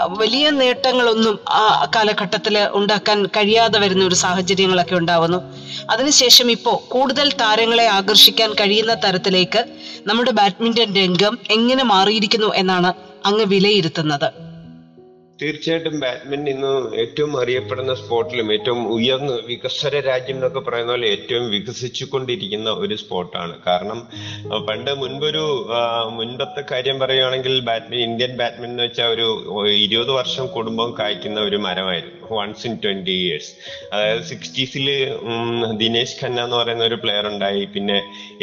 വലിയ 0.09 0.51
നേട്ടങ്ങളൊന്നും 0.51 1.39
ആ 1.49 1.91
കാലഘട്ടത്തിൽ 1.97 2.59
ഉണ്ടാക്കാൻ 2.59 3.27
കഴിയാതെ 3.27 3.79
വരുന്ന 3.79 4.05
ഒരു 4.05 4.15
സാഹചര്യങ്ങളൊക്കെ 4.15 4.95
ഉണ്ടാവുന്നു. 4.95 5.39
അതിനുശേഷം 5.91 6.51
ഇപ്പോൾ 6.51 6.89
കൂടുതൽ 6.89 7.33
താരങ്ങളെ 7.33 7.87
ആകർഷിക്കാൻ 7.87 8.53
കഴിയുന്ന 8.53 8.95
തരത്തിലേക്ക് 8.95 9.65
നമ്മുടെ 10.07 10.31
ബാഡ്മിന്റൺ 10.31 10.95
രംഗം 10.97 11.39
എങ്ങനെ 11.51 11.85
മാറിയിരിക്കുന്നു 11.85 12.55
എന്നാണ് 12.55 12.93
അങ്ങ് 13.27 13.45
വിലയിരുത്തുന്നത്. 13.45 14.42
തീർച്ചയായിട്ടും 15.43 15.97
ബാഡ്മിന്റൺ 16.01 16.49
ഇന്ന് 16.53 16.73
ഏറ്റവും 17.03 17.33
അറിയപ്പെടുന്ന 17.41 17.95
സ്പോർട്ടിലും 17.95 18.49
ഏറ്റവും 18.57 18.83
ഉയർന്ന 18.97 19.33
വികസ്വര 19.47 20.01
രാജ്യം 20.09 20.37
എന്നൊക്കെ 20.37 20.61
പറയുന്ന 20.61 20.93
പോലെ 20.93 21.09
ഏറ്റവും 21.17 21.47
വികസിച്ചുകൊണ്ടിരിക്കുന്ന 21.51 22.71
ഒരു 22.83 22.97
സ്പോർട്ടാണ് 23.03 23.55
കാരണം 23.67 24.01
പണ്ട് 24.69 24.93
മുൻപൊരു 25.03 25.45
മുൻപത്തെ 26.19 26.65
കാര്യം 26.73 26.99
പറയുകയാണെങ്കിൽ 26.99 27.57
ബാഡ്മിൻ 27.71 28.01
ഇന്ത്യൻ 28.09 28.35
ബാഡ്മിന്റൺ 28.37 28.71
എന്ന് 28.73 28.85
വെച്ചാൽ 28.85 29.09
ഒരു 29.15 29.29
ഇരുപത് 29.85 30.13
വർഷം 30.13 30.47
കുടുംബം 30.57 30.91
കായ്ക്കുന്ന 30.99 31.41
ഒരു 31.41 31.59
മരമായിരുന്നു. 31.59 32.22
വൺസ് 32.37 32.65
ഇൻ 32.69 32.75
ട്വന്റി 32.85 33.17
ഇയേഴ്സ് 33.23 33.51
അതായത് 33.93 34.23
സിക്സ്റ്റീസിൽ 34.31 34.87
ദിനേശ് 35.83 36.17
ഖന്ന 36.21 36.45
എന്ന് 36.47 36.57
പറയുന്ന 36.61 36.85
ഒരു 36.91 36.99
പ്ലെയർ 37.05 37.27
ഉണ്ടായി. 37.33 37.63
പിന്നെ 37.75 37.99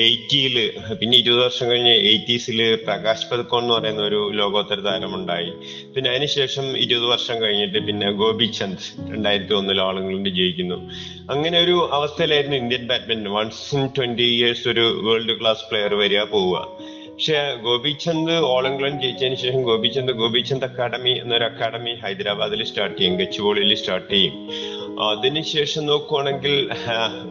എയ്റ്റിയിൽ 0.05 0.55
പിന്നെ 1.01 1.15
ഇരുപത് 1.22 1.43
വർഷം 1.48 1.65
കഴിഞ്ഞ് 1.72 1.96
എയ്റ്റീസിൽ 2.12 2.60
പ്രകാശ് 2.88 3.27
പതുക്കോൺ 3.31 3.63
എന്ന് 3.63 3.75
പറയുന്ന 3.77 4.03
ഒരു 4.10 4.22
ലോകോത്തര 4.39 4.79
താരമുണ്ടായി 4.89 5.51
പിന്നെ 5.96 6.10
അതിനുശേഷം 6.13 6.65
ഇരുപത് 6.86 7.08
വർഷം 7.13 7.38
കഴിഞ്ഞിട്ട് 7.43 7.79
പിന്നെ 7.89 8.10
ഗോപി 8.22 8.48
ചന്ദ് 8.60 8.88
രണ്ടായിരത്തി 9.13 9.55
ഒന്നിൽ 9.60 9.81
ഓൾ 9.88 9.98
ഇംഗ്ലണ്ട് 10.01 10.31
ജയിക്കുന്നു. 10.39 10.77
അങ്ങനെ 11.34 11.58
ഒരു 11.65 11.77
അവസ്ഥയിലായിരുന്നു 11.98 12.58
Indian 12.63 12.86
badminton 12.93 13.31
once 13.38 13.63
in 13.77 13.84
twenty 13.98 14.27
years 14.38 14.65
ഒരു 14.74 14.86
വേൾഡ് 15.08 15.36
ക്ലാസ് 15.41 15.65
പ്ലെയർ 15.72 15.93
വരിക 16.03 16.24
പോവുക. 16.36 16.58
പക്ഷെ 17.20 17.40
ഗോപിചന്ദ് 17.64 18.32
ഓൾ 18.32 18.68
ഇംഗ്ലണ്ട് 18.68 19.02
ജയിച്ചതിന് 19.04 19.36
ശേഷം 19.36 19.62
ഗോപിചന്ദ് 19.64 20.14
ഗോപിചന്ദ് 20.14 20.66
അക്കാഡമി 20.66 21.10
എന്നൊരു 21.10 21.44
അക്കാഡമി 21.44 21.94
ഹൈദരാബാദിൽ 22.04 22.64
സ്റ്റാർട്ട് 22.64 22.98
ചെയ്യും 22.98 23.18
ഗച്ചുപോളിയിൽ 23.20 23.76
സ്റ്റാർട്ട് 23.76 24.12
ചെയ്യും. 24.12 24.36
അതിനുശേഷം 25.10 25.86
നോക്കുവാണെങ്കിൽ 25.86 26.54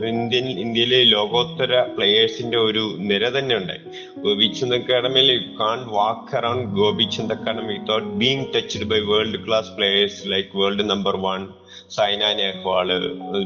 ഇന്ത്യൻ 0.08 0.46
ഇന്ത്യയിലെ 0.64 1.04
ലോകോത്തര 1.04 1.80
പ്ലേയേഴ്സിന്റെ 1.80 2.58
ഒരു 2.58 2.96
നിര 2.98 3.28
തന്നെ 3.28 3.56
ഉണ്ടായി 3.56 3.80
Gopichand 4.18 4.76
അക്കാഡമിയിൽ 4.76 5.32
you 5.32 5.40
can 5.60 5.78
walk 5.88 6.36
around 6.36 6.76
Gopichand 6.80 7.34
academy 7.34 7.72
without 7.72 8.08
being 8.08 8.46
touched 8.54 8.84
by 8.84 8.98
world 8.98 9.46
class 9.46 9.70
players 9.70 10.20
like 10.26 10.58
world 10.58 10.90
number 10.90 11.16
one 11.16 11.48
Saina 11.90 12.32
Nehwal 12.32 12.88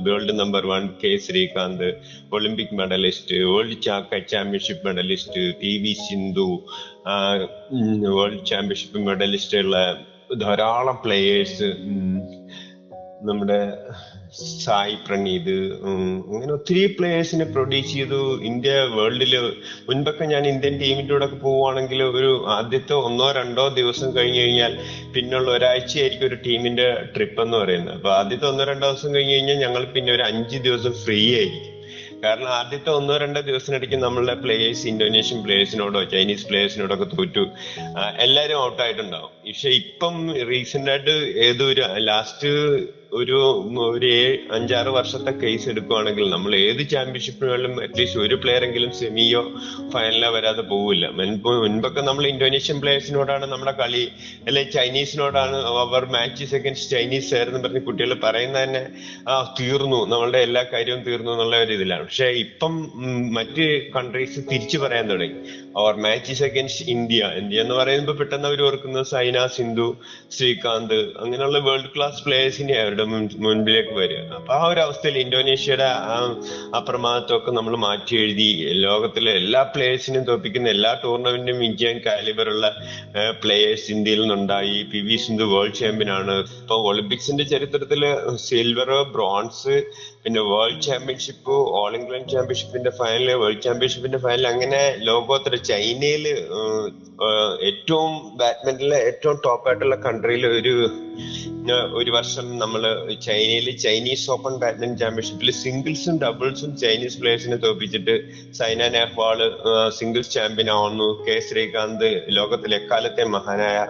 world 0.02 0.34
number 0.38 0.64
one 0.66 0.84
K 1.02 1.12
Srikanth 1.16 1.88
Olympic 2.32 2.74
medallist 2.74 3.38
world 3.44 3.78
championship 4.28 4.86
medallist 4.86 5.42
P 5.60 5.72
V 5.76 5.92
Sindhu 6.02 6.48
world 8.10 8.40
championship 8.46 9.00
medallist 9.00 9.58
ഉള്ള 9.58 9.78
ധാരാളം 10.36 10.98
players 11.04 11.68
നമ്മുടെ 13.28 13.58
സായി 14.64 14.94
പ്രണീത് 15.06 15.56
അങ്ങനെ 16.30 16.52
ഒത്തിരി 16.52 16.82
പ്ലേയേഴ്സിനെ 16.98 17.44
produce 17.44 17.92
ചെയ്തു. 17.92 18.20
India 18.42 18.70
വേൾഡിൽ 18.94 19.34
മുൻപൊക്കെ 19.88 20.24
ഞാൻ 20.24 20.46
Indian 20.46 20.74
ടീമിന്റെ 20.80 21.12
കൂടെ 21.12 21.24
ഒക്കെ 21.24 21.36
പോവുകയാണെങ്കിൽ 21.36 22.00
ഒരു 22.02 22.30
ആദ്യത്തെ 22.56 22.94
ഒന്നോ 23.08 23.32
രണ്ടോ 23.32 23.66
ദിവസം 23.80 24.08
കഴിഞ്ഞു 24.16 24.40
കഴിഞ്ഞാൽ 24.40 24.72
പിന്നുള്ള 25.14 25.50
ഒരാഴ്ചയായിരിക്കും 25.50 26.26
ഒരു 26.26 26.38
ടീമിന്റെ 26.46 26.88
ട്രിപ്പ് 27.16 27.42
എന്ന് 27.42 27.58
പറയുന്നത്. 27.58 27.94
അപ്പൊ 27.94 28.10
ആദ്യത്തെ 28.10 28.48
ഒന്നോ 28.52 28.64
രണ്ടോ 28.64 28.86
ദിവസം 28.90 29.14
കഴിഞ്ഞ് 29.14 29.34
കഴിഞ്ഞാൽ 29.34 29.60
ഞങ്ങൾ 29.64 29.84
പിന്നെ 29.96 30.12
ഒരു 30.12 30.22
അഞ്ച് 30.22 30.60
ദിവസം 30.68 30.94
ഫ്രീ 31.04 31.20
ആയിരിക്കും. 31.34 31.68
കാരണം 32.24 32.48
ആദ്യത്തെ 32.48 32.90
ഒന്നോ 32.90 33.14
രണ്ടോ 33.16 33.40
ദിവസം 33.40 33.50
ദിവസത്തിനിടയ്ക്ക് 33.52 33.98
നമ്മളുടെ 34.04 34.34
പ്ലേയേഴ്സ് 34.34 34.84
ഇന്തോനേഷ്യൻ 34.86 35.38
പ്ലേയേഴ്സിനോടോ 35.44 36.00
ചൈനീസ് 36.12 36.44
പ്ലേയേഴ്സിനോടോ 36.48 36.94
ഒക്കെ 36.94 37.06
തോറ്റു. 37.16 37.44
എല്ലാവരും 38.18 38.58
ഔട്ട് 38.64 38.82
ആയിട്ടുണ്ടാവും. 38.82 39.30
പക്ഷെ 39.46 39.70
ഇപ്പം 39.82 40.16
റീസെന്റ് 40.50 40.90
ആയിട്ട് 40.90 41.14
ഏതൊരു 41.46 41.84
ലാസ്റ്റ് 42.08 42.50
ഒരു 43.14 43.38
ഒരു 43.90 44.38
അഞ്ചാറ് 44.52 44.88
വർഷത്തെ 44.88 45.30
കേസ് 45.30 45.68
എടുക്കുവാണെങ്കിൽ 45.68 46.30
നമ്മൾ 46.30 46.54
ഏത് 46.54 46.88
ചാമ്പ്യൻഷിപ്പിനും 46.88 47.82
അറ്റ്ലീസ്റ്റ് 47.82 48.20
ഒരു 48.20 48.34
പ്ലെയർ 48.34 48.64
എങ്കിലും 48.64 48.92
സെമിയോ 48.92 49.52
ഫൈനലോ 49.94 50.30
വരാതെ 50.30 50.62
പോവില്ല. 50.62 51.06
മുൻപൊക്കെ 51.08 52.00
നമ്മൾ 52.00 52.26
ഇന്തോനേഷ്യൻ 52.26 52.80
പ്ലെയേഴ്സിനോടാണ് 52.80 53.46
നമ്മുടെ 53.46 53.72
കളി 53.72 54.08
അല്ലെ 54.46 54.62
ചൈനീസിനോടാണ് 54.62 55.56
അവർ 55.56 56.04
മാച്ചസ് 56.04 56.54
അഗൻസ്റ്റ് 56.54 56.90
ചൈനീസ് 56.90 57.34
ആയിരുന്നു 57.34 57.60
പറഞ്ഞ് 57.60 57.80
കുട്ടികൾ 57.80 58.14
പറയുന്ന 58.24 58.62
തന്നെ 58.62 58.86
ആ 59.28 59.56
തീർന്നു. 59.60 60.00
നമ്മളുടെ 60.04 60.38
എല്ലാ 60.38 60.64
കാര്യവും 60.72 61.02
തീർന്നു 61.02 61.32
എന്നുള്ള 61.32 61.56
ഒരു 61.62 61.72
ഇതിലാണ്. 61.72 62.02
പക്ഷെ 62.02 62.26
ഇപ്പം 62.26 62.90
മറ്റ് 63.34 63.92
കൺട്രീസ് 63.92 64.40
തിരിച്ചു 64.52 64.78
പറയാൻ 64.78 65.10
തുടങ്ങി. 65.10 65.38
അവർ 65.76 65.94
മാച്ചസ് 65.96 66.42
അഗൻസ്റ്റ് 66.42 66.88
ഇന്ത്യ. 66.88 67.32
ഇന്ത്യ 67.36 67.60
എന്ന് 67.60 67.74
പറയുമ്പോൾ 67.74 68.12
പെട്ടെന്ന് 68.12 68.48
അവർ 68.48 68.62
ഓർക്കുന്നത് 68.62 69.06
സൈന 69.06 69.46
സിന്ധു 69.46 69.96
ശ്രീകാന്ത് 70.30 70.94
അങ്ങനെയുള്ള 70.94 71.58
വേൾഡ് 71.58 71.90
ക്ലാസ് 71.96 72.24
പ്ലേയേഴ്സിനെ 72.24 72.74
അവരുടെ 72.80 73.01
മുൻ- 73.04 73.38
മുൻപിലേക്ക് 73.38 73.90
വരിക. 73.90 74.18
അപ്പൊ 74.18 74.54
ആ 74.54 74.66
ഒരു 74.66 74.80
അവസ്ഥയിൽ 74.80 75.18
ഇന്തോനേഷ്യയുടെ 75.18 75.84
ആ 75.84 76.34
അപ്രമാദത്വമൊക്കെ 76.76 77.50
നമ്മൾ 77.50 77.76
മാറ്റി 77.76 78.16
എഴുതി. 78.16 78.66
ലോകത്തിലെ 78.70 79.32
എല്ലാ 79.32 79.62
പ്ലേയേഴ്സിനെയും 79.62 80.24
തോപ്പിക്കുന്ന 80.24 80.68
എല്ലാ 80.68 81.00
ടൂർണമെന്റും 81.04 81.58
വിൻ 81.58 81.76
ചെയ്യാൻ 81.76 82.00
കാലിബറുള്ള 82.06 82.74
പ്ലേയേഴ്സ് 83.44 83.90
ഇന്ത്യയിൽ 83.90 84.20
നിന്നുണ്ടായി. 84.20 84.82
P 84.82 84.98
V 84.98 85.16
Sindhu 85.16 85.44
world 85.44 85.74
champion 85.74 86.10
ആണ്. 86.10 86.38
ഇപ്പൊ 86.38 86.76
ഒളിമ്പിക്സിന്റെ 86.76 87.44
ചരിത്രത്തിൽ 87.44 88.04
സിൽവർ 88.34 89.02
ബ്രോൺസ് 89.02 89.82
പിന്നെ 90.24 90.40
വേൾഡ് 90.40 90.82
ചാമ്പ്യൻഷിപ്പ് 90.82 91.52
ഓൾ 91.52 91.96
ഇംഗ്ലണ്ട് 91.96 92.28
ചാമ്പ്യൻഷിപ്പിന്റെ 92.28 92.90
ഫൈനൽ 92.90 93.32
വേൾഡ് 93.32 93.62
ചാമ്പ്യൻഷിപ്പിന്റെ 93.62 94.18
ഫൈനൽ 94.18 94.48
അങ്ങനെ 94.48 94.96
ലോകോത്തര 94.98 95.54
ചൈനയിൽ 95.54 96.28
ഏറ്റവും 97.62 98.36
ബാഡ്മിന്റണിലെ 98.36 98.96
ഏറ്റവും 98.96 99.40
ടോപ്പ് 99.44 99.68
ആയിട്ടുള്ള 99.68 99.96
കൺട്രിയിൽ 99.96 100.46
ഒരു 100.46 100.90
ഒരു 101.70 102.10
വർഷം 102.10 102.58
നമ്മൾ 102.58 102.82
ചൈനയിൽ 103.26 103.76
ചൈനീസ് 103.76 104.30
ഓപ്പൺ 104.30 104.56
ബാഡ്മിന്റൺ 104.56 104.96
ചാമ്പ്യൻഷിപ്പിൽ 104.98 105.50
സിംഗിൾസും 105.50 106.18
ഡബിൾസും 106.22 106.76
ചൈനീസ് 106.76 107.18
പ്ലേയേഴ്സിനെ 107.18 107.56
തോൽപ്പിച്ചിട്ട് 107.56 108.14
സൈന 108.52 108.88
നെഹ്വാൾ 108.88 109.38
സിംഗിൾസ് 109.88 110.30
ചാമ്പ്യൻ 110.30 110.70
ആവുന്നു 110.70 111.24
കെ. 111.26 111.40
ശ്രീകാന്ത് 111.40 112.22
ലോകത്തിലെ 112.28 112.76
എക്കാലത്തെ 112.76 113.24
മഹാനായ 113.24 113.86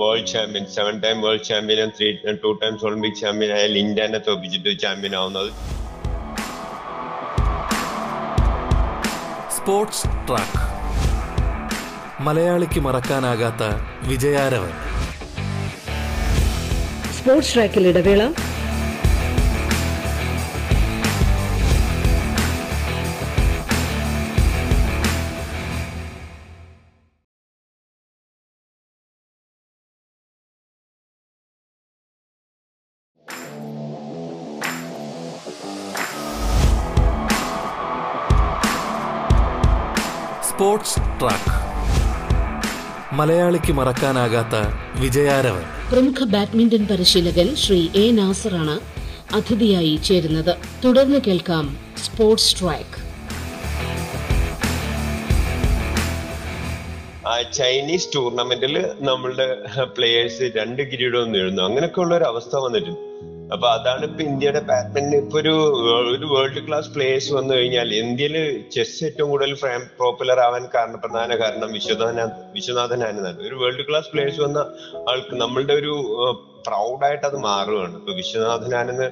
world 0.00 0.26
champion 0.26 0.66
seven 0.66 1.00
time 1.00 1.22
world 1.22 1.42
ചാമ്പ്യനും 1.42 1.92
three 1.98 2.12
two 2.44 2.52
times 2.62 2.84
Olympic 2.84 3.20
champion 3.22 3.52
ആയ 3.52 3.66
ലിൻഡാനെ 3.66 4.18
തോൽപ്പിച്ചിട്ട് 4.18 4.78
ചാമ്പ്യൻ 4.78 5.16
ആവുന്നത് 5.16 5.50
സ്പോർട്സ് 9.56 10.06
ട്രാക്ക്. 10.28 10.58
മലയാളിക്ക് 12.20 12.80
മറക്കാനാകാത്ത 12.80 13.62
വിജയാരവൻ. 14.08 14.93
സ്പോർട്സ് 17.24 17.54
ട്രാക്കിൽ 17.54 17.86
ഇടവേള. 17.86 18.32
Sports 40.48 41.00
track. 41.20 41.54
മലയാളിക്ക് 43.14 43.72
മറക്കാനാകാത്ത 43.72 44.54
വിജയാരവൻ. 45.00 45.83
പ്രമുഖ 45.94 46.24
ബാഡ്മിന്റൺ 46.24 46.86
പരിശീലകൻ 46.90 47.54
ശ്രീ 47.54 47.88
എ 47.96 48.10
നാസറാണ് 48.10 48.80
അതിഥിയായി 49.34 50.00
ചേരുന്നത്. 50.04 50.56
തുടർന്ന് 50.84 51.18
കേൾക്കാം 51.26 51.78
സ്പോർട്സ് 52.04 52.60
ട്രാക്ക്. 52.60 52.96
ചൈനീസ് 57.52 58.08
ടൂർണമെന്റിൽ 58.14 58.86
നമ്മളുടെ 59.00 59.46
പ്ലേയേഴ്സ് 59.82 60.50
രണ്ട് 60.56 60.82
കിരീടവും 60.92 61.32
നേടുന്നു. 61.32 61.62
അങ്ങനെയൊക്കെ 61.62 62.00
ഉള്ള 62.00 62.16
ഒരു 62.16 62.24
അവസ്ഥ 62.24 62.56
വന്നിട്ടുണ്ട്. 62.56 63.13
അപ്പൊ 63.54 63.66
അതാണ് 63.76 64.04
ഇപ്പൊ 64.08 64.22
ഇന്ത്യയുടെ 64.30 64.62
ബാഡ്മിന്റൺ. 64.70 65.16
ഇപ്പൊ 65.24 65.38
ഒരു 65.42 65.54
ഒരു 66.14 66.26
വേൾഡ് 66.34 66.62
ക്ലാസ് 66.68 66.90
പ്ലേയേഴ്സ് 66.94 67.30
വന്നു 67.38 67.52
കഴിഞ്ഞാൽ 67.58 67.90
ഇന്ത്യയിൽ 68.02 68.36
ചെസ് 68.76 68.98
ഏറ്റവും 69.08 69.30
കൂടുതൽ 69.32 69.52
പോപ്പുലർ 70.00 70.40
ആവാൻ 70.46 70.64
കാരണം 70.76 71.00
പ്രധാന 71.04 71.36
കാരണം 71.42 71.70
വിശ്വനാഥൻ 72.56 73.04
ആനന്ദാണ് 73.10 73.38
ഒരു 73.50 73.58
വേൾഡ് 73.62 73.86
ക്ലാസ് 73.90 74.10
പ്ലേയേഴ്സ് 74.14 74.42
വന്ന 74.46 74.58
ആൾക്ക് 75.12 75.36
നമ്മളുടെ 75.44 75.76
ഒരു 75.82 75.94
പ്രൗഡായിട്ട് 76.68 77.24
അത് 77.28 77.38
മാറുകയാണ് 77.46 77.96
ഇപ്പൊ 78.00 78.12
വിശ്വനാഥൻ 78.18 78.72
ആനന്ദ് 78.80 79.06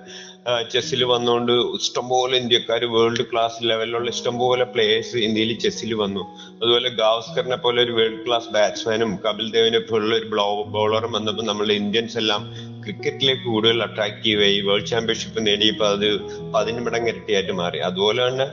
ചെസ്സിൽ 0.72 1.00
വന്നുകൊണ്ട് 1.10 1.52
ഇഷ്ടംപോലെ 1.78 2.34
ഇന്ത്യക്കാർ 2.42 2.82
വേൾഡ് 2.94 3.24
ക്ലാസ് 3.32 3.58
ലെവലിലുള്ള 3.70 4.08
ഇഷ്ടംപോലെ 4.14 4.64
പ്ലേയേഴ്സ് 4.74 5.16
ഇന്ത്യയിൽ 5.26 5.52
ചെസ്സിൽ 5.64 5.90
വന്നു. 6.02 6.22
അതുപോലെ 6.60 6.88
ഗാവസ്കറിനെ 7.00 7.58
പോലെ 7.64 7.78
ഒരു 7.86 7.92
വേൾഡ് 7.98 8.22
ക്ലാസ് 8.26 8.48
ബാറ്റ്സ്മാനും 8.56 9.10
കപിൽ 9.24 9.46
ദേവിനെ 9.56 9.80
പോലുള്ള 9.90 10.14
ഒരു 10.20 10.28
ബോളറും 10.76 11.12
വന്നപ്പോൾ 11.18 11.46
നമ്മൾ 11.50 11.68
ഇന്ത്യൻസ് 11.72 12.18
എല്ലാം 12.22 12.42
ക്രിക്കറ്റിലേക്ക് 12.82 13.42
കൂടുതൽ 13.42 13.82
അട്രാക്റ്റീവ് 13.82 14.42
ആയി 14.42 14.60
വേൾഡ് 14.60 14.86
ചാമ്പ്യൻഷിപ്പ് 14.86 15.46
നേടിയപ്പോൾ 15.46 15.88
അത് 15.88 16.08
പതിന് 16.52 16.80
മടങ്ങ് 16.80 17.08
ഇരട്ടിയായിട്ട് 17.08 17.52
മാറി. 17.52 17.78
അതുപോലെ 17.78 18.28
തന്നെ 18.28 18.46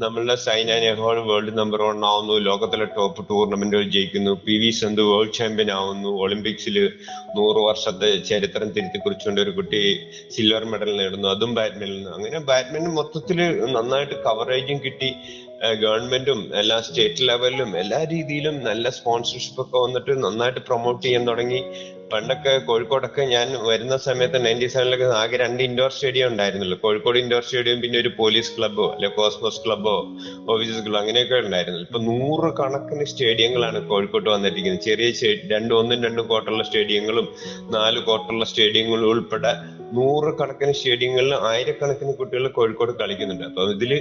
നമ്മളുടെ 0.00 0.34
Saina 0.34 0.66
Nehwal 0.78 1.18
world 1.20 1.58
number 1.58 1.82
one 1.82 2.04
ആവുന്നു. 2.04 2.34
ലോകത്തിലെ 2.38 2.84
ടോപ്പ് 2.84 3.28
ടൂർണമെന്റുകൾ 3.30 3.82
ജയിക്കുന്നു. 3.82 4.32
P 4.46 4.56
V 4.58 4.70
Sindhu 4.70 5.02
world 5.02 5.32
champion 5.32 5.70
ആവുന്നു. 5.70 6.08
ഒളിമ്പിക്സിൽ 6.08 6.92
നൂറ് 7.36 7.56
വർഷത്തെ 7.56 8.10
ചരിത്രം 8.16 8.68
തിരുത്തി 8.68 8.98
കുറിച്ചുകൊണ്ട് 8.98 9.40
ഒരു 9.40 9.50
കുട്ടി 9.50 9.98
സിൽവർ 10.30 10.64
മെഡൽ 10.64 10.96
നേടുന്നു. 10.96 11.28
അതും 11.28 11.54
ബാഡ്മിന്റൺ 11.54 12.08
അങ്ങനെ 12.14 12.40
ബാഡ്മിന്റൺ 12.40 12.94
മൊത്തത്തിൽ 12.94 13.40
നന്നായിട്ട് 13.72 14.22
കവറേജും 14.24 14.78
കിട്ടി. 14.84 15.14
ഗവൺമെന്റും 15.62 16.50
എല്ലാ 16.54 16.80
സ്റ്റേറ്റ് 16.80 17.28
ലെവലിലും 17.28 17.78
എല്ലാ 17.78 18.04
രീതിയിലും 18.04 18.64
നല്ല 18.64 18.90
സ്പോൺസർഷിപ്പ് 18.90 19.60
ഒക്കെ 19.60 19.78
വന്നിട്ട് 19.78 20.24
നന്നായിട്ട് 20.24 20.60
പ്രൊമോട്ട് 20.60 21.02
ചെയ്യാൻ 21.06 21.28
തുടങ്ങി. 21.28 21.64
പണ്ടൊക്കെ 22.12 22.58
കോഴിക്കോടൊക്കെ 22.58 23.22
ഞാൻ 23.22 23.66
വരുന്ന 23.66 23.96
സമയത്ത് 23.96 24.46
നയന്റി 24.46 24.66
സെവനിലൊക്കെ 24.66 25.04
ആകെ 25.04 25.36
രണ്ട് 25.36 25.62
ഇൻഡോർ 25.62 25.90
സ്റ്റേഡിയം 25.92 26.28
ഉണ്ടായിരുന്നുള്ളൂ. 26.28 26.78
കോഴിക്കോട് 26.78 27.18
ഇൻഡോർ 27.18 27.42
സ്റ്റേഡിയം 27.42 27.80
പിന്നെ 27.80 27.98
ഒരു 27.98 28.10
പോലീസ് 28.18 28.58
ക്ലബ്ബോ 28.58 28.90
അല്ലെ 28.90 29.08
കോസ്മോസ് 29.08 29.60
ക്ലബ്ബോ 29.66 30.06
ഓഫീസസ് 30.48 30.82
ക്ലബ്ബോ 30.82 30.98
അങ്ങനെയൊക്കെ 30.98 31.34
ഉണ്ടായിരുന്നു. 31.34 31.80
ഇപ്പൊ 31.80 32.00
നൂറ് 32.00 32.56
കണക്കിന് 32.56 33.04
സ്റ്റേഡിയങ്ങളാണ് 33.04 33.88
കോഴിക്കോട്ട് 33.88 34.30
വന്നിരിക്കുന്നത്. 34.30 34.82
ചെറിയ 34.82 35.12
രണ്ടും 35.56 35.78
ഒന്നും 35.78 36.04
രണ്ടും 36.04 36.26
കോട്ടുള്ള 36.26 36.62
സ്റ്റേഡിയങ്ങളും 36.62 37.28
നാല് 37.70 38.00
കോട്ടുള്ള 38.00 38.44
സ്റ്റേഡിയങ്ങളും 38.44 39.08
ഉൾപ്പെടെ 39.08 39.54
നൂറ് 39.96 40.30
കണക്കിന് 40.38 40.72
സ്റ്റേഡിയങ്ങളിൽ 40.78 41.34
ആയിരക്കണക്കിന് 41.50 42.12
കുട്ടികൾ 42.20 42.48
കോഴിക്കോട് 42.56 42.92
കളിക്കുന്നുണ്ട്. 43.00 43.44
അപ്പൊ 43.44 43.64
ഇതിൽ 43.72 43.92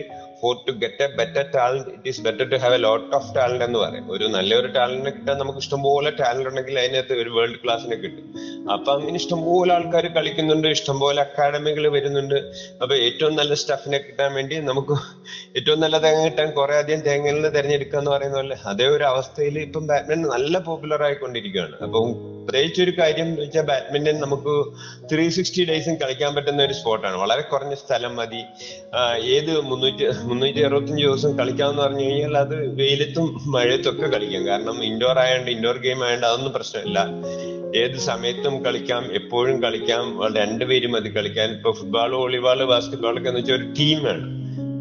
for 0.41 0.53
to 0.67 0.71
get 0.83 1.03
a 1.03 1.07
better 1.17 1.45
talent 1.55 1.89
it 1.95 2.09
is 2.11 2.21
better 2.25 2.45
to 2.51 2.55
have 2.63 2.73
a 2.73 2.77
lot 2.77 3.15
of 3.15 3.35
talent 3.35 3.65
എന്ന് 3.67 3.79
പറയും. 3.79 4.11
ഒരു 4.11 4.25
നല്ലൊരു 4.25 4.67
ടാലന്റിനെ 4.67 5.11
കിട്ടാൻ 5.17 5.37
നമുക്ക് 5.37 5.57
ഇഷ്ടംപോലെ 5.57 6.09
ടാലന്റ് 6.21 6.49
ഉണ്ടെങ്കിൽ 6.49 6.79
അതിനകത്ത് 6.79 7.13
ഒരു 7.13 7.29
വേൾഡ് 7.29 7.59
ക്ലാസ്സിനെ 7.63 7.95
കിട്ടും. 7.95 8.25
അപ്പൊ 8.75 8.91
അങ്ങനെ 8.93 9.15
ഇഷ്ടംപോലെ 9.15 9.73
ആൾക്കാർ 9.73 10.05
കളിക്കുന്നുണ്ട് 10.17 10.67
ഇഷ്ടംപോലെ 10.67 11.21
അക്കാഡമികൾ 11.21 11.87
വരുന്നുണ്ട്. 11.97 12.37
അപ്പൊ 12.81 12.95
ഏറ്റവും 12.95 13.35
നല്ല 13.35 13.53
സ്റ്റഫിനെ 13.53 13.97
കിട്ടാൻ 13.97 14.33
വേണ്ടി 14.33 14.57
നമുക്ക് 14.59 14.97
ഏറ്റവും 15.57 15.79
നല്ല 15.79 15.97
തേങ്ങ 15.97 16.23
കിട്ടാൻ 16.29 16.51
കുറെ 16.51 16.77
അധികം 16.77 16.99
തേങ്ങയിൽ 16.99 17.35
നിന്ന് 17.35 17.51
തിരഞ്ഞെടുക്കുക 17.57 17.99
എന്ന് 17.99 18.11
പറയുന്ന 18.11 18.35
പോലെ 18.35 18.57
അതേ 18.73 18.87
ഒരു 18.87 19.03
അവസ്ഥയിൽ 19.03 19.59
ഇപ്പം 19.59 19.87
ബാറ്റ്മിൻ 19.87 20.21
നല്ല 20.35 20.57
പോപ്പുലർ 20.59 21.03
ആയിക്കൊണ്ടിരിക്കുകയാണ്. 21.03 21.75
അപ്പം 21.87 22.34
പ്രത്യേകിച്ച് 22.45 22.81
ഒരു 22.81 22.91
കാര്യം 22.91 23.25
എന്ന് 23.25 23.41
വെച്ചാൽ 23.41 23.61
ബാഡ്മിന്റൺ 23.61 24.21
നമുക്ക് 24.21 24.65
ത്രീ 25.13 25.29
സിക്സ്റ്റി 25.29 25.65
ഡേയ്സും 25.65 25.95
കളിക്കാൻ 25.95 26.35
പറ്റുന്ന 26.35 26.63
ഒരു 26.63 26.73
സ്പോർട്ടാണ് 26.73 27.17
വളരെ 27.17 27.41
കുറഞ്ഞ 27.41 27.73
സ്ഥലം 27.73 28.15
മതി. 28.15 28.43
ഏത് 29.25 29.61
മുന്നൂറ്റി 29.61 30.05
മുന്നൂറ്റി 30.23 30.59
അറുപത്തഞ്ച് 30.59 31.03
ദിവസം 31.03 31.37
കളിക്കാമെന്ന് 31.39 31.81
പറഞ്ഞു 31.81 32.03
കഴിഞ്ഞാൽ 32.03 32.37
അത് 32.37 32.75
വെയിലത്തും 32.75 33.51
മഴയത്തും 33.51 33.91
ഒക്കെ 33.91 34.07
കളിക്കാം. 34.07 34.47
കാരണം 34.47 34.83
ഇൻഡോർ 34.83 35.19
ആയതുകൊണ്ട് 35.19 35.51
ഇൻഡോർ 35.51 35.77
ഗെയിം 35.77 36.03
ആയതുകൊണ്ട് 36.03 36.27
അതൊന്നും 36.27 36.53
പ്രശ്നമില്ല. 36.53 37.05
ഏത് 37.75 37.97
സമയത്തും 37.97 38.65
കളിക്കാം 38.65 39.15
എപ്പോഴും 39.15 39.63
കളിക്കാം. 39.63 40.35
രണ്ടുപേരും 40.37 40.91
മതി 40.91 41.09
കളിക്കാൻ. 41.09 41.51
ഇപ്പൊ 41.51 41.71
ഫുട്ബോൾ 41.71 42.11
വോളിബോൾ 42.15 42.63
ബാസ്കറ്റ്ബോൾ 42.63 43.17
ഒക്കെ 43.17 43.29
എന്ന് 43.29 43.41
വെച്ചാൽ 43.41 43.55
ഒരു 43.55 43.73
ടീം 43.79 44.05
വേണം. 44.05 44.29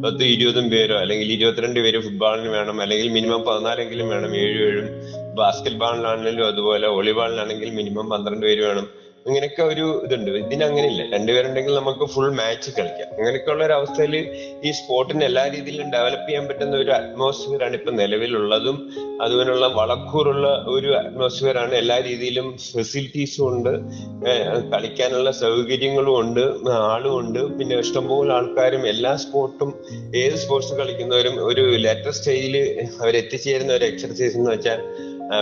പത്ത് 0.02 0.24
ഇരുപതും 0.24 0.70
പേരോ 0.70 0.96
അല്ലെങ്കിൽ 0.98 1.32
ഇരുപത്തിരണ്ട് 1.32 1.80
പേര് 1.80 1.98
ഫുട്ബോളിന് 2.02 2.48
വേണം. 2.48 2.80
അല്ലെങ്കിൽ 2.80 3.08
മിനിമം 3.08 3.42
പതിനാലെങ്കിലും 3.42 4.08
വേണം. 4.08 4.36
ഏഴും 4.36 4.62
ഏഴും 4.68 4.88
ബാസ്കറ്റ് 5.34 5.84
ആണെങ്കിലും 5.84 6.46
അതുപോലെ 6.46 6.88
വോളിബോളിനാണെങ്കിൽ 6.88 7.70
മിനിമം 7.70 8.10
പന്ത്രണ്ട് 8.10 8.46
പേര് 8.46 8.62
വേണം. 8.64 8.86
അങ്ങനെയൊക്കെ 9.26 9.62
ഒരു 9.62 9.84
ഇതുണ്ട്. 10.04 10.30
ഇതിന് 10.30 10.64
പേര് 10.64 11.12
രണ്ടുപേരുണ്ടെങ്കിൽ 11.12 11.74
നമുക്ക് 11.74 12.04
ഫുൾ 12.04 12.30
മാച്ച് 12.30 12.70
കളിക്കാം. 12.78 13.08
അങ്ങനെയൊക്കെ 13.18 13.50
ഉള്ള 13.50 13.62
ഒരു 13.66 13.72
അവസ്ഥയിൽ 13.72 14.14
ഈ 14.64 14.70
സ്പോർട്ടിന് 14.70 15.24
എല്ലാ 15.24 15.44
രീതിയിലും 15.54 15.92
ഡെവലപ്പ് 15.92 16.26
ചെയ്യാൻ 16.28 16.46
പറ്റുന്ന 16.48 16.76
ഒരു 16.76 16.90
അറ്റ്മോസ്ഫിയർ 16.90 17.64
ആണ് 17.64 17.76
ഇപ്പൊ 17.76 17.92
നിലവിലുള്ളതും 17.92 18.76
അതുപോലുള്ള 19.22 19.66
വളക്കൂറുള്ള 19.66 20.48
ഒരു 20.68 20.90
അറ്റ്മോസ്ഫിയർ 20.96 21.58
ആണ് 21.58 21.74
എല്ലാ 21.74 21.96
രീതിയിലും 21.98 22.58
ഫെസിലിറ്റീസും 22.72 23.48
ഉണ്ട്. 23.48 23.72
കളിക്കാനുള്ള 24.72 25.30
സൗകര്യങ്ങളും 25.30 26.20
ഉണ്ട് 26.20 26.44
ആളും 26.70 27.18
ഉണ്ട്. 27.18 27.58
പിന്നെ 27.58 27.78
ഇഷ്ടംപോലെ 27.78 28.34
ആൾക്കാരും 28.34 28.88
എല്ലാ 28.88 29.16
സ്പോർട്ടും 29.16 29.72
ഏത് 30.16 30.34
സ്പോർട്സ് 30.34 30.74
കളിക്കുന്നവരും 30.74 31.46
ഒരു 31.46 31.60
ലേറ്റസ്റ്റ് 31.60 32.16
സ്റ്റേജിൽ 32.18 32.56
അവരെത്തിച്ചേരുന്ന 33.00 33.72
ഒരു 33.72 33.84
എക്സർസൈസ് 33.84 34.36
എന്ന് 34.36 34.50
വെച്ചാൽ 34.50 34.80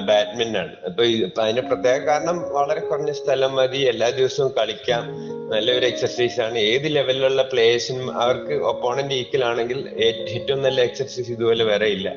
ബാഡ്മിന്റൺ. 0.09 0.69
അപ്പൊ 0.87 1.05
അതിന് 1.43 1.61
പ്രത്യേക 1.61 1.97
കാരണം 1.97 2.55
വളരെ 2.55 2.81
കുറഞ്ഞ 2.81 3.13
സ്ഥലം 3.13 3.55
മതി. 3.55 3.79
എല്ലാ 3.79 4.09
ദിവസവും 4.09 4.55
കളിക്കാം. 4.59 5.05
നല്ലൊരു 5.51 5.87
എക്സർസൈസ് 5.87 6.41
ആണ്. 6.41 6.59
ഏത് 6.59 6.95
ലെവലിലുള്ള 6.95 7.43
പ്ലേയേഴ്സിനും 7.43 8.21
അവർക്ക് 8.23 8.55
ഒപ്പോണന്റ് 8.65 9.15
ഈക്വൽ 9.15 9.45
ആണെങ്കിൽ 9.45 9.89
ഏറ്റവും 10.35 10.63
നല്ല 10.63 10.81
എക്സർസൈസ് 10.81 11.31
ഇതുപോലെ 11.31 11.65
വേറെ 11.65 11.87
ഇല്ല. 11.87 12.09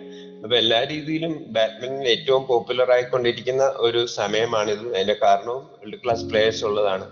അപ്പൊ 0.43 0.57
എല്ലാ 0.57 0.83
രീതിയിലും 0.83 1.45
ബാഡ്മിന്റൺ 1.47 2.07
ഏറ്റവും 2.07 2.45
പോപ്പുലർ 2.45 2.91
ആയിക്കൊണ്ടിരിക്കുന്ന 2.91 3.73
ഒരു 3.75 4.05
സമയമാണിത്. 4.05 4.95
അതിന്റെ 4.95 5.15
കാരണവും 5.21 5.63
വേൾഡ് 5.79 5.99
ക്ലാസ് 6.03 6.23
പ്ലേയേഴ്സ് 6.23 6.65
ഉള്ളതാണ്. 6.65 7.05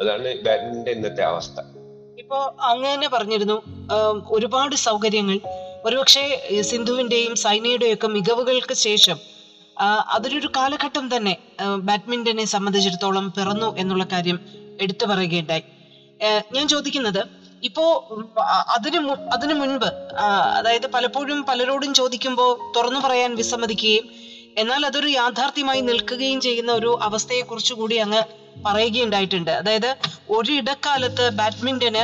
അതാണ് 0.00 0.34
ബാഡ്മിന്റന്റെ 0.40 0.90
ഇന്നത്തെ 0.90 1.22
അവസ്ഥ. 1.22 1.60
ഇപ്പോ 2.18 2.56
അങ്ങനെ 2.60 3.08
പറഞ്ഞിരുന്നു 3.08 3.62
ഒരുപാട് 4.30 4.74
സൗകര്യങ്ങൾ. 4.74 5.38
ഒരുപക്ഷെ 5.84 6.24
സിന്ധുവിന്റെയും 6.60 7.36
സൈനയുടെയും 7.36 7.94
ഒക്കെ 7.94 8.08
മികവുകൾക്ക് 8.08 8.74
ശേഷം 8.74 9.31
അതിലൊരു 9.84 10.48
കാലഘട്ടം 10.56 11.16
തന്നെ 11.16 11.36
ബാഡ്മിന്റനെ 11.76 12.44
സംബന്ധിച്ചിടത്തോളം 12.44 13.30
പിറന്നു 13.30 13.76
എന്നുള്ള 13.78 14.04
കാര്യം 14.04 14.40
എടുത്തു 14.80 15.06
പറയുകയുണ്ടായി. 15.06 15.64
ഞാൻ 16.52 16.68
ചോദിക്കുന്നത് 16.68 17.22
ഇപ്പോ 17.64 17.84
അതിനു 18.68 19.14
അതിനു 19.32 19.54
മുൻപ് 19.54 19.86
അതായത് 20.58 20.86
പലപ്പോഴും 20.86 21.46
പലരോടും 21.46 21.94
ചോദിക്കുമ്പോൾ 21.94 22.72
തുറന്നു 22.76 23.00
പറയാൻ 23.00 23.34
വിസമ്മതിക്കുകയും 23.34 24.08
എന്നാൽ 24.58 24.86
അതൊരു 24.86 25.06
യാഥാർത്ഥ്യമായി 25.06 25.80
നിൽക്കുകയും 25.80 26.40
ചെയ്യുന്ന 26.40 26.72
ഒരു 26.72 26.98
അവസ്ഥയെ 27.02 27.40
കുറിച്ച് 27.40 27.74
കൂടി 27.74 27.96
അങ്ങ് 27.96 28.22
പറയുകയുണ്ടായിട്ടുണ്ട്. 28.66 29.50
അതായത് 29.50 29.96
ഒരിടക്കാലത്ത് 30.30 31.30
ബാഡ്മിന്റന് 31.30 32.02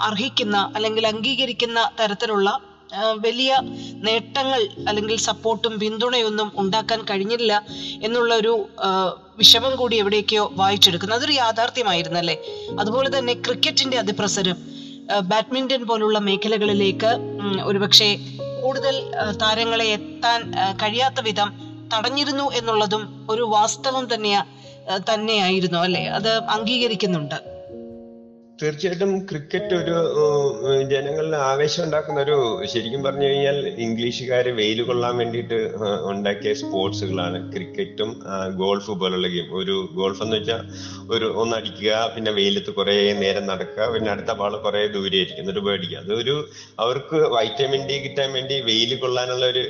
അർഹിക്കുന്ന 0.00 0.72
അല്ലെങ്കിൽ 0.76 1.06
അംഗീകരിക്കുന്ന 1.06 1.90
തരത്തിലുള്ള 2.00 2.60
വലിയ 2.96 3.58
നേട്ടങ്ങൾ 3.94 4.68
അല്ലെങ്കിൽ 4.88 5.16
സപ്പോർട്ടും 5.16 5.78
പിന്തുണയൊന്നും 5.78 6.52
ഉണ്ടാക്കാൻ 6.56 7.02
കഴിഞ്ഞില്ല 7.02 7.64
എന്നുള്ള 8.02 8.34
ഒരു 8.34 8.68
വിഷമം 9.38 9.76
കൂടി 9.76 9.96
എവിടെയൊക്കെയോ 9.96 10.52
വായിച്ചെടുക്കുന്നു. 10.54 11.14
അതൊരു 11.14 11.32
യാഥാർത്ഥ്യമായിരുന്നല്ലേ? 11.32 12.36
അതുപോലെ 12.80 13.18
തന്നെ 13.18 13.34
ക്രിക്കറ്റിന്റെ 13.34 13.98
അതിപ്രസരം 13.98 14.56
ബാഡ്മിന്റൺ 15.20 15.86
പോലുള്ള 15.86 16.18
മേഖലകളിലേക്ക് 16.18 17.12
ഒരുപക്ഷെ 17.64 18.16
കൂടുതൽ 18.62 19.10
താരങ്ങളെ 19.42 19.84
എത്താൻ 19.84 20.52
കഴിയാത്ത 20.82 21.20
വിധം 21.20 21.52
തടഞ്ഞിരുന്നു 21.94 22.50
എന്നുള്ളതും 22.50 23.26
ഒരു 23.30 23.42
വാസ്തവം 23.42 24.14
തന്നെയാ 24.14 24.44
തന്നെയായിരുന്നു 25.12 25.78
അല്ലെ? 25.78 26.08
അത് 26.08 26.28
അംഗീകരിക്കുന്നുണ്ട്. 26.28 27.51
തീർച്ചയായിട്ടും 28.58 29.12
ക്രിക്കറ്റ് 29.28 29.74
ഒരു 29.82 29.94
ജനങ്ങളിൽ 30.90 31.34
ആവേശം 31.48 31.82
ഉണ്ടാക്കുന്ന 31.84 32.18
ഒരു 32.26 32.36
ശരിക്കും 32.72 33.00
പറഞ്ഞു 33.06 33.26
കഴിഞ്ഞാൽ 33.28 33.56
ഇംഗ്ലീഷുകാർ 33.84 34.46
വെയിൽ 34.58 34.80
കൊള്ളാൻ 34.88 35.14
വേണ്ടിയിട്ട് 35.20 35.58
ഉണ്ടാക്കിയ 36.10 36.52
സ്പോർട്സുകളാണ്. 36.60 37.38
ക്രിക്കറ്റും 37.54 38.10
ഗോൾഫ് 38.60 38.94
പോലുള്ള 39.00 39.28
ഗെയിം. 39.34 39.48
ഒരു 39.60 39.74
ഗോൾഫ് 39.98 40.22
എന്ന് 40.24 40.36
വെച്ചാൽ 40.38 40.60
ഒരു 41.14 41.28
ഒന്ന് 41.42 41.54
അടിക്കുക 41.58 41.94
പിന്നെ 42.14 42.32
വെയിലത്ത് 42.38 42.74
കുറെ 42.78 42.94
നേരം 43.22 43.46
നടക്കുക 43.50 43.88
പിന്നെ 43.94 44.10
അടുത്ത 44.14 44.36
ബാൾ 44.40 44.54
കുറെ 44.66 44.82
ദൂരെ 44.96 45.16
ആയിരിക്കും 45.20 45.42
എന്നിട്ട് 45.44 45.64
പേടിക്കുക 45.68 45.98
അതൊരു 46.04 46.36
അവർക്ക് 46.84 47.18
വൈറ്റമിൻ 47.36 47.82
ഡി 47.90 47.96
കിട്ടാൻ 48.04 48.30
വേണ്ടി 48.36 48.58
വെയിൽ 48.68 48.92
കൊള്ളാനുള്ള 49.04 49.46
ഒരു 49.54 49.64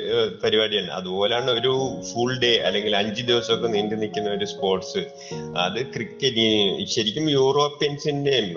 പരിപാടിയാണ്. 0.45 0.91
അതുപോലാണ് 1.01 1.51
ഒരു 1.61 1.73
ഫുൾ 2.11 2.33
ഡേ 2.45 2.53
അല്ലെങ്കിൽ 2.69 2.93
അഞ്ച് 3.03 3.23
ദിവസമൊക്കെ 3.31 3.71
നീണ്ടു 3.77 3.95
നിൽക്കുന്ന 4.03 4.37
ഒരു 4.39 4.49
സ്പോർട്സ്. 4.55 5.05
അത് 5.67 5.81
ക്രിക്കറ്റ് 5.97 6.47
ശരിക്കും 6.97 7.27
യൂറോപ്യൻസിന്റെയും 7.39 8.51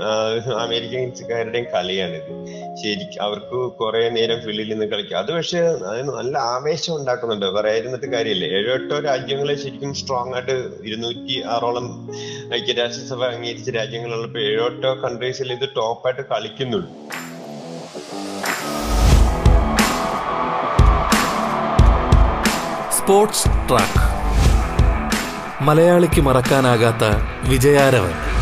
അമേരിക്കൻസുകാരുടെയും 0.59 1.65
കളിയാണിത്. 1.73 2.45
ശരിക്കും 2.83 3.23
അവർക്ക് 3.23 3.73
കുറെ 3.73 4.09
നേരം 4.09 4.41
ഫീൽഡിൽ 4.41 4.69
നിന്ന് 4.69 4.85
കളിക്കും. 4.85 5.17
അത് 5.17 5.31
പക്ഷെ 5.31 5.59
അതിന് 5.59 6.09
നല്ല 6.09 6.37
ആവേശം 6.37 6.95
ഉണ്ടാക്കുന്നുണ്ട്. 6.95 7.45
പറയാതിരുന്നിട്ട് 7.45 8.05
കാര്യമില്ല. 8.05 8.45
ഏഴെട്ടോ 8.45 8.99
രാജ്യങ്ങളെ 8.99 9.55
ശരിക്കും 9.55 9.93
സ്ട്രോങ് 9.93 10.33
ആയിട്ട് 10.33 10.67
ഇരുന്നൂറ്റി 10.83 11.43
ആറോളം 11.45 12.11
ഐക്യരാഷ്ട്രസഭ 12.53 13.23
അംഗീകരിച്ച 13.23 13.69
രാജ്യങ്ങളുള്ളപ്പോൾ 13.69 14.39
ഏഴെട്ടോ 14.39 14.93
കൺട്രീസിൽ 14.93 15.51
ഇത് 15.51 15.69
ടോപ്പായിട്ട് 15.77 16.21
കളിക്കുന്നുള്ളൂ. 16.21 16.89
Sports 22.91 23.45
track. 23.45 24.05
മലയാളിക്ക് 25.63 26.21
മറക്കാനാകാത്ത 26.21 27.03
വിജയാരവൻ. 27.49 28.34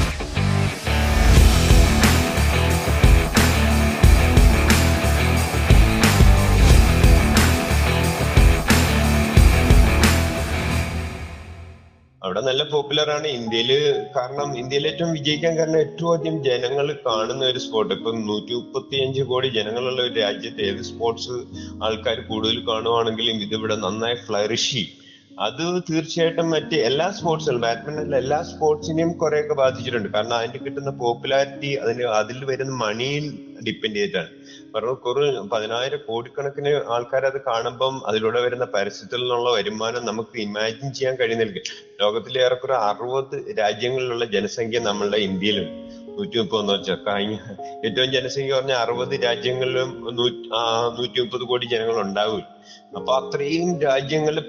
ആണ് 13.09 13.27
ഇന്ത്യയിൽ. 13.29 13.71
കാരണം 14.15 14.49
ഇന്ത്യയിൽ 14.57 14.87
ഏറ്റവും 14.87 15.11
വിജയിക്കാൻ 15.11 15.53
കാരണം 15.57 15.79
ഏറ്റവും 15.79 16.13
അധികം 16.13 16.37
ജനങ്ങൾ 16.43 16.87
കാണുന്ന 17.05 17.43
ഒരു 17.45 17.59
സ്പോർട്ട് 17.59 17.93
ഇപ്പൊ 17.93 18.11
നൂറ്റി 18.21 18.53
മുപ്പത്തി 18.53 18.97
അഞ്ച് 18.97 19.23
കോടി 19.23 19.49
ജനങ്ങളുള്ള 19.49 20.01
ഒരു 20.01 20.15
രാജ്യത്ത് 20.19 20.61
ഏത് 20.61 20.81
സ്പോർട്സ് 20.83 21.37
ആൾക്കാർ 21.83 22.19
കൂടുതൽ 22.27 22.59
കാണുവാണെങ്കിലും 22.69 23.39
ഇതിവിടെ 23.41 23.77
നന്നായി 23.85 24.15
ഫ്ലറിഷ് 24.25 24.71
ചെയ്യും 24.71 24.91
അത് 25.37 25.61
തീർച്ചയായിട്ടും 25.87 26.47
മറ്റ് 26.53 26.75
എല്ലാ 26.87 27.05
സ്പോർട്സിലും 27.17 27.61
ബാഡ്മിന്റണിലെ 27.63 28.17
എല്ലാ 28.23 28.37
സ്പോർട്സിനെയും 28.49 29.11
കുറെയൊക്കെ 29.21 29.53
ബാധിച്ചിട്ടുണ്ട്. 29.61 30.09
കാരണം 30.15 30.35
അതിന് 30.39 30.59
കിട്ടുന്ന 30.65 30.91
പോപ്പുലാരിറ്റി 31.01 31.71
അതിന് 31.83 32.03
അതിൽ 32.19 32.39
വരുന്ന 32.51 32.75
മണിയിൽ 32.83 33.25
ഡിപ്പെൻഡ് 33.67 33.95
ചെയ്തിട്ടാണ്. 33.95 34.29
കാരണം 34.73 34.95
കുറെ 35.05 35.23
പതിനായിരം 35.53 36.01
കോടിക്കണക്കിന് 36.07 36.71
ആൾക്കാർ 36.95 37.25
അത് 37.31 37.39
കാണുമ്പം 37.49 37.95
അതിലൂടെ 38.09 38.39
വരുന്ന 38.45 38.65
പരസ്യത്തിൽ 38.75 39.21
നിന്നുള്ള 39.21 39.49
വരുമാനം 39.57 40.05
നമുക്ക് 40.05 40.37
ഇമാജിൻ 40.45 40.87
ചെയ്യാൻ 40.99 41.15
കഴിയുന്നില്ല 41.21 41.59
ലോകത്തിലെ 42.01 42.39
ഏറെക്കുറെ 42.45 42.77
അറുപത് 42.89 43.35
രാജ്യങ്ങളിലുള്ള 43.61 44.25
ജനസംഖ്യ 44.35 44.79
നമ്മളുടെ 44.89 45.17
ഇന്ത്യയിലുണ്ട്. 45.29 45.75
നൂറ്റി 46.17 46.37
മുപ്പത് 46.39 46.61
എന്ന് 46.61 46.73
വെച്ചാൽ 46.73 46.97
കഴിഞ്ഞ 47.07 47.35
ഏറ്റവും 47.85 48.09
ജനസംഖ്യ 48.17 48.55
പറഞ്ഞ 48.55 48.73
അറുപത് 48.85 49.13
രാജ്യങ്ങളിലും 49.27 49.89
നൂറ്റി 50.97 51.19
മുപ്പത് 51.23 51.45
കോടി 51.51 51.65
ജനങ്ങൾ 51.65 51.97
ഉണ്ടാവില്ല 52.07 52.52
അപ്പൊ 52.93 53.11
അത്രയും 53.19 53.69
രാജ്യങ്ങളിൽ 53.83 54.39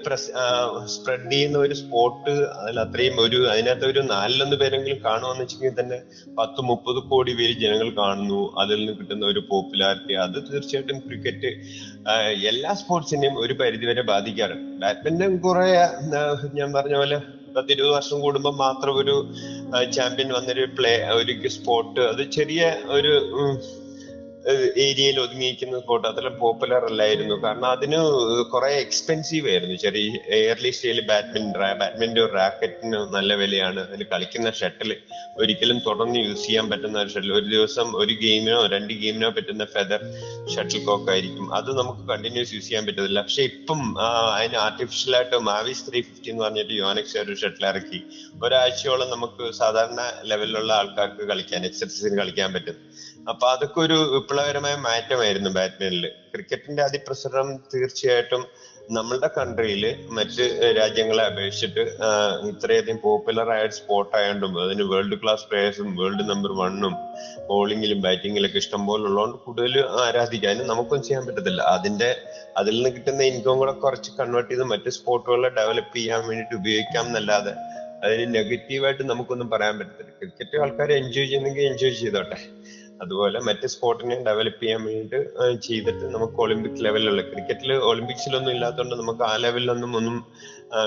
സ്പ്രെഡ് 0.95 1.31
ചെയ്യുന്ന 1.31 1.57
ഒരു 1.57 1.75
സ്പോട്ട് 1.75 2.33
അതിൽ 2.57 2.77
അത്രയും 2.83 3.15
ഒരു 3.21 3.39
അതിനകത്ത് 3.51 3.85
ഒരു 3.85 4.01
നാലിലൊന്ന് 4.11 4.57
പേരെങ്കിലും 4.61 4.99
കാണുമെന്ന് 5.05 5.43
വെച്ചെങ്കിൽ 5.43 5.75
തന്നെ 5.79 5.99
പത്ത് 6.37 6.61
മുപ്പത് 6.69 6.99
കോടി 7.09 7.33
പേര് 7.33 7.55
ജനങ്ങൾ 7.63 7.89
കാണുന്നു. 7.97 8.41
അതിൽ 8.61 8.79
നിന്ന് 8.79 8.93
കിട്ടുന്ന 8.99 9.25
ഒരു 9.25 9.43
പോപ്പുലാരിറ്റി 9.49 10.15
അത് 10.25 10.37
തീർച്ചയായിട്ടും 10.49 10.99
ക്രിക്കറ്റ് 11.07 11.51
എല്ലാ 12.49 12.73
സ്പോർട്സിനെയും 12.81 13.37
ഒരു 13.39 13.55
പരിധിവരെ 13.61 14.03
ബാധിക്കാറുണ്ട് 14.11 14.75
ബാഡ്മിന്റൺ 14.81 15.33
കുറെ 15.45 15.65
ഞാൻ 16.53 16.69
പറഞ്ഞ 16.73 16.95
പോലെ 16.95 17.19
പത്തിരുപത് 17.55 17.93
വർഷം 17.95 18.17
കൂടുമ്പോൾ 18.21 18.53
മാത്രം 18.57 18.93
ഒരു 19.01 19.15
ചാമ്പ്യൻ 19.95 20.29
വന്നൊരു 20.33 20.63
പ്ലേ 20.77 20.93
ഒരു 21.13 21.33
സ്പോട്ട് 21.49 22.01
അത് 22.11 22.23
ചെറിയ 22.37 22.61
ഒരു 22.89 23.13
ഏരിയയിൽ 24.77 25.19
ഒതുങ്ങിയിരിക്കുന്ന 25.19 25.79
ഫോട്ടോ 25.79 26.09
അത്ര 26.09 26.27
പോപ്പുലർ 26.27 26.85
അല്ലായിരുന്നു. 26.85 27.35
കാരണം 27.43 27.65
അതിന് 27.65 27.97
കുറെ 28.53 28.67
എക്സ്പെൻസീവ് 28.67 29.49
ആയിരുന്നു. 29.49 29.75
ചെറിയ 29.75 30.17
എയർലി 30.35 30.69
സ്റ്റൈൽ 30.69 31.01
ബാഡ്മിന്റൺ 31.07 31.77
ബാഡ്മിന്റൺ 31.77 32.29
റാക്കറ്റിന് 32.33 32.97
നല്ല 33.15 33.33
വിലയാണ്. 33.33 33.79
അതിൽ 33.87 34.05
കളിക്കുന്ന 34.13 34.51
ഷട്ടിൽ 34.51 34.95
ഒരിക്കലും 35.37 35.79
തുടർന്ന് 35.87 36.19
യൂസ് 36.19 36.47
ചെയ്യാൻ 36.47 36.69
പറ്റുന്ന 36.69 36.99
ഒരു 36.99 37.09
ഷട്ടിൽ 37.09 37.33
ഒരു 37.33 37.45
ദിവസം 37.45 37.95
ഒരു 37.95 38.13
ഗെയിമിനോ 38.13 38.65
രണ്ട് 38.65 38.93
ഗെയിമിനോ 38.93 39.29
പറ്റുന്ന 39.29 39.65
ഫെദർ 39.65 40.01
ഷട്ടിൽ 40.55 40.85
കോക്ക് 40.85 41.11
ആയിരിക്കും. 41.11 41.55
അത് 41.55 41.77
നമുക്ക് 41.77 42.07
കണ്ടിന്യൂസ് 42.07 42.53
യൂസ് 42.53 42.65
ചെയ്യാൻ 42.65 42.85
പറ്റത്തില്ല. 42.85 43.21
പക്ഷെ 43.21 43.43
ഇപ്പം 43.43 43.99
അതിന് 43.99 44.55
ആർട്ടിഫിഷ്യൽ 44.55 45.15
ആയിട്ട് 45.15 45.37
മാവിസ് 45.37 45.91
ത്രീ 45.91 46.01
ഫിഫ്റ്റി 46.01 46.29
എന്ന് 46.29 46.43
പറഞ്ഞിട്ട് 46.43 46.73
യോനെക്സ് 46.73 47.17
ഒരു 47.17 47.35
ഷട്ടിൽ 47.35 47.65
ഇറക്കി. 47.65 48.03
ഒരാഴ്ചയോളം 48.43 49.09
നമുക്ക് 49.09 49.53
സാധാരണ 49.53 50.11
ലെവലിലുള്ള 50.23 50.73
ആൾക്കാർക്ക് 50.73 51.27
കളിക്കാൻ 51.27 51.65
എക്സർസൈസിന് 51.65 52.17
കളിക്കാൻ 52.17 52.53
പറ്റും. 52.53 52.75
അപ്പൊ 53.29 53.47
അതൊക്കെ 53.47 53.79
ഒരു 53.79 53.93
വിപ്ലവകരമായ 54.35 54.75
മാറ്റമായിരുന്നു 54.85 55.49
ബാറ്റ്മാനിൽ 55.55 56.05
ക്രിക്കറ്റിന്റെ 56.31 56.81
അതിപ്രസരം 56.85 57.47
തീർച്ചയായിട്ടും 57.71 58.41
നമ്മളുടെ 58.95 59.29
കൺട്രിയിൽ 59.37 59.83
മറ്റ് 60.15 60.45
രാജ്യങ്ങളെ 60.77 61.23
അപേക്ഷിച്ചിട്ട് 61.29 61.83
ഇത്രയധികം 62.49 62.97
പോപ്പുലർ 63.03 63.49
ആയ 63.55 63.67
സ്പോർട്ട് 63.77 64.11
ആയതുകൊണ്ടും 64.19 64.59
അതിന് 64.63 64.83
വേൾഡ് 64.91 65.17
ക്ലാസ് 65.21 65.45
പ്ലേയേഴ്സും 65.51 65.87
വേൾഡ് 65.99 66.25
നമ്പർ 66.31 66.51
വണ്ണും 66.61 66.95
ബോളിങ്ങിലും 67.51 68.01
ബാറ്റിങ്ങിലൊക്കെ 68.05 68.59
ഇഷ്ടം 68.63 68.83
പോലെ 68.89 69.05
ഉള്ളതുകൊണ്ട് 69.11 69.37
കൂടുതൽ 69.45 69.77
ആരാധിക്കാനും 70.07 70.67
നമുക്കൊന്നും 70.71 71.07
ചെയ്യാൻ 71.07 71.23
പറ്റത്തില്ല. 71.29 71.61
അതിന്റെ 71.75 72.09
അതിൽ 72.61 72.75
നിന്ന് 72.77 72.91
കിട്ടുന്ന 72.97 73.23
ഇൻകം 73.31 73.57
കൂടെ 73.63 73.75
കുറച്ച് 73.85 74.11
കൺവേർട്ട് 74.19 74.51
ചെയ്ത് 74.51 74.65
മറ്റ് 74.73 74.91
സ്പോർട്ടുകളെ 74.97 75.51
ഡെവലപ്പ് 75.59 75.95
ചെയ്യാൻ 75.99 76.21
വേണ്ടിയിട്ട് 76.27 76.55
ഉപയോഗിക്കാം 76.61 77.07
എന്നല്ലാതെ 77.11 77.55
അതിന് 78.03 78.27
നെഗറ്റീവായിട്ട് 78.37 79.03
നമുക്കൊന്നും 79.13 79.49
പറയാൻ 79.55 79.75
പറ്റത്തില്ല. 79.79 80.11
ക്രിക്കറ്റ് 80.21 80.61
ആൾക്കാർ 80.65 80.91
എൻജോയ് 81.01 81.27
ചെയ്യുന്നെങ്കിൽ 81.27 81.65
എൻജോയ് 81.71 81.95
ചെയ്തോട്ടെ. 82.03 82.39
അതുപോലെ 83.01 83.39
മറ്റ് 83.39 83.67
സ്പോർട്ടിനെ 83.67 84.23
ഡെവലപ്പ് 84.23 84.63
ചെയ്യാൻ 84.63 84.83
വേണ്ടിയിട്ട് 84.83 85.19
ചെയ്തിട്ട് 85.67 86.05
നമുക്ക് 86.05 86.33
ഒളിമ്പിക് 86.33 86.83
ലെവലിലുള്ള 86.85 87.21
ക്രിക്കറ്റിൽ 87.21 87.73
ഒളിമ്പിക്സിലൊന്നും 87.73 88.51
ഇല്ലാത്തതുകൊണ്ട് 88.51 88.95
നമുക്ക് 88.95 89.23
ആ 89.23 89.35
ലെവലിലൊന്നും 89.35 89.95
ഒന്നും 89.97 90.17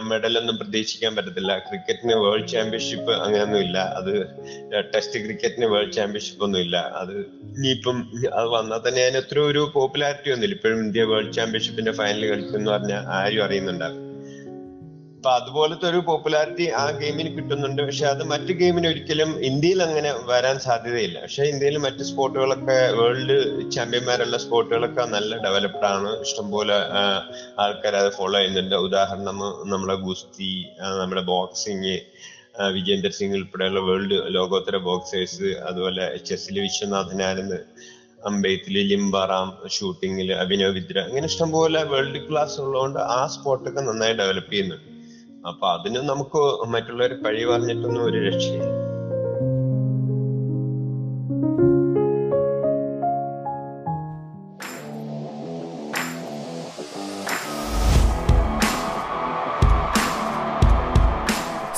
മെഡലൊന്നും 0.02 0.58
പ്രതീക്ഷിക്കാൻ 0.58 1.16
പറ്റത്തില്ല. 1.16 1.58
ക്രിക്കറ്റിന് 1.58 2.14
വേൾഡ് 2.14 2.48
ചാമ്പ്യൻഷിപ്പ് 2.48 3.12
അങ്ങനെയൊന്നും 3.12 3.60
ഇല്ല. 3.60 3.78
അത് 3.78 4.12
ടെസ്റ്റ് 4.94 5.20
ക്രിക്കറ്റിന് 5.24 5.66
വേൾഡ് 5.66 5.92
ചാമ്പ്യൻഷിപ്പ് 5.92 6.44
ഒന്നും 6.44 6.60
ഇല്ല. 6.60 6.76
അത് 7.02 7.14
ഇനിയിപ്പം 7.56 7.98
അത് 8.32 8.48
വന്നാൽ 8.56 8.88
തന്നെ 8.88 9.02
അതിന് 9.04 9.16
അത്ര 9.16 9.38
ഒരു 9.38 9.70
പോപ്പുലാരിറ്റി 9.74 10.30
ഒന്നുമില്ല. 10.30 10.54
ഇപ്പോഴും 10.54 10.80
ഇന്ത്യ 10.86 11.02
വേൾഡ് 11.02 11.32
ചാമ്പ്യൻഷിപ്പിന്റെ 11.32 11.92
ഫൈനൽ 11.92 12.26
കളിക്കും 12.32 12.56
എന്ന് 12.56 12.70
പറഞ്ഞാൽ 12.70 13.02
ആരും 13.18 13.44
അപ്പൊ 15.18 15.30
അതുപോലത്തെ 15.38 15.86
ഒരു 15.90 16.00
പോപ്പുലാരിറ്റി 16.08 16.66
ആ 16.80 16.82
ഗെയിമിന് 16.98 17.30
കിട്ടുന്നുണ്ട്. 17.36 17.80
പക്ഷെ 17.86 18.04
അത് 18.10 18.20
മറ്റു 18.32 18.52
ഗെയിമിന് 18.60 18.86
ഒരിക്കലും 18.90 19.30
ഇന്ത്യയിൽ 19.48 19.80
അങ്ങനെ 19.86 20.10
വരാൻ 20.28 20.56
സാധ്യതയില്ല. 20.66 21.16
പക്ഷെ 21.24 21.44
ഇന്ത്യയിൽ 21.52 21.76
മറ്റു 21.86 22.02
സ്പോർട്ടുകളൊക്കെ 22.10 22.76
വേൾഡ് 22.98 23.36
ചാമ്പ്യന്മാരുള്ള 23.74 24.38
സ്പോർട്ടുകളൊക്കെ 24.44 25.04
നല്ല 25.14 25.30
ഡെവലപ്ഡ് 25.46 25.86
ആണ്. 25.94 26.10
ഇഷ്ടംപോലെ 26.26 26.76
ആൾക്കാർ 27.64 27.94
അത് 28.02 28.10
ഫോളോ 28.18 28.36
ചെയ്യുന്നുണ്ട്. 28.38 28.76
ഉദാഹരണം 28.86 29.40
നമ്മുടെ 29.72 29.96
ഗുസ്തി 30.06 30.50
നമ്മുടെ 31.00 31.24
ബോക്സിങ് 31.32 31.96
വിജേന്ദർ 32.76 33.12
സിംഗ് 33.18 33.36
ഉൾപ്പെടെയുള്ള 33.40 33.82
വേൾഡ് 33.88 34.18
ലോകോത്തര 34.36 34.76
ബോക്സേഴ്സ് 34.88 35.50
അതുപോലെ 35.70 36.06
ചെസ്സിൽ 36.28 36.58
വിശ്വനാഥൻ 36.66 37.22
ആനന്ദ് 37.30 37.58
അമ്പെയ്ത്തിൽ 38.30 38.76
ലിംബറാം 38.92 39.50
ഷൂട്ടിങ്ങിൽ 39.78 40.30
അഭിനവ് 40.44 40.74
വിദ്ര 40.78 40.98
അങ്ങനെ 41.08 41.26
ഇഷ്ടംപോലെ 41.32 41.82
വേൾഡ് 41.94 42.22
ക്ലാസ് 42.28 42.56
ഉള്ളതുകൊണ്ട് 42.66 43.00
ആ 43.18 43.20
സ്പോർട്ടൊക്കെ 43.34 43.82
നന്നായി 43.90 44.16
ഡെവലപ്പ് 44.22 44.52
ചെയ്യുന്നുണ്ട്. 44.54 44.88
അപ്പൊ 45.46 45.68
അതിന് 45.68 45.96
നമുക്ക് 45.96 46.66
മറ്റുള്ളവർ 46.68 47.12
പഴി 47.12 47.44
പറഞ്ഞിട്ടൊന്നും 47.44 48.04
ഒരു 48.04 48.18
രക്ഷയില്ല. 48.26 48.78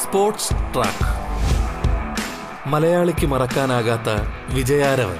സ്പോർട്സ് 0.02 0.50
ട്രാക്ക് 0.50 1.10
മലയാളിക്ക് 2.68 3.26
മറക്കാനാകാത്ത 3.26 4.08
വിജയാരവൻ. 4.54 5.16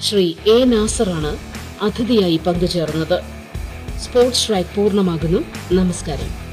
ശ്രീ 0.00 0.34
എ 0.46 0.64
നാസറാണ് 0.64 1.36
അതിഥിയായി 1.84 2.40
പങ്കുചേർന്നത്. 2.46 3.20
സ്പോർട്സ് 3.98 4.48
ട്രാക്ക് 4.48 4.76
പൂർണമാകുന്നു. 4.76 5.38
നമസ്കാരം. 5.72 6.43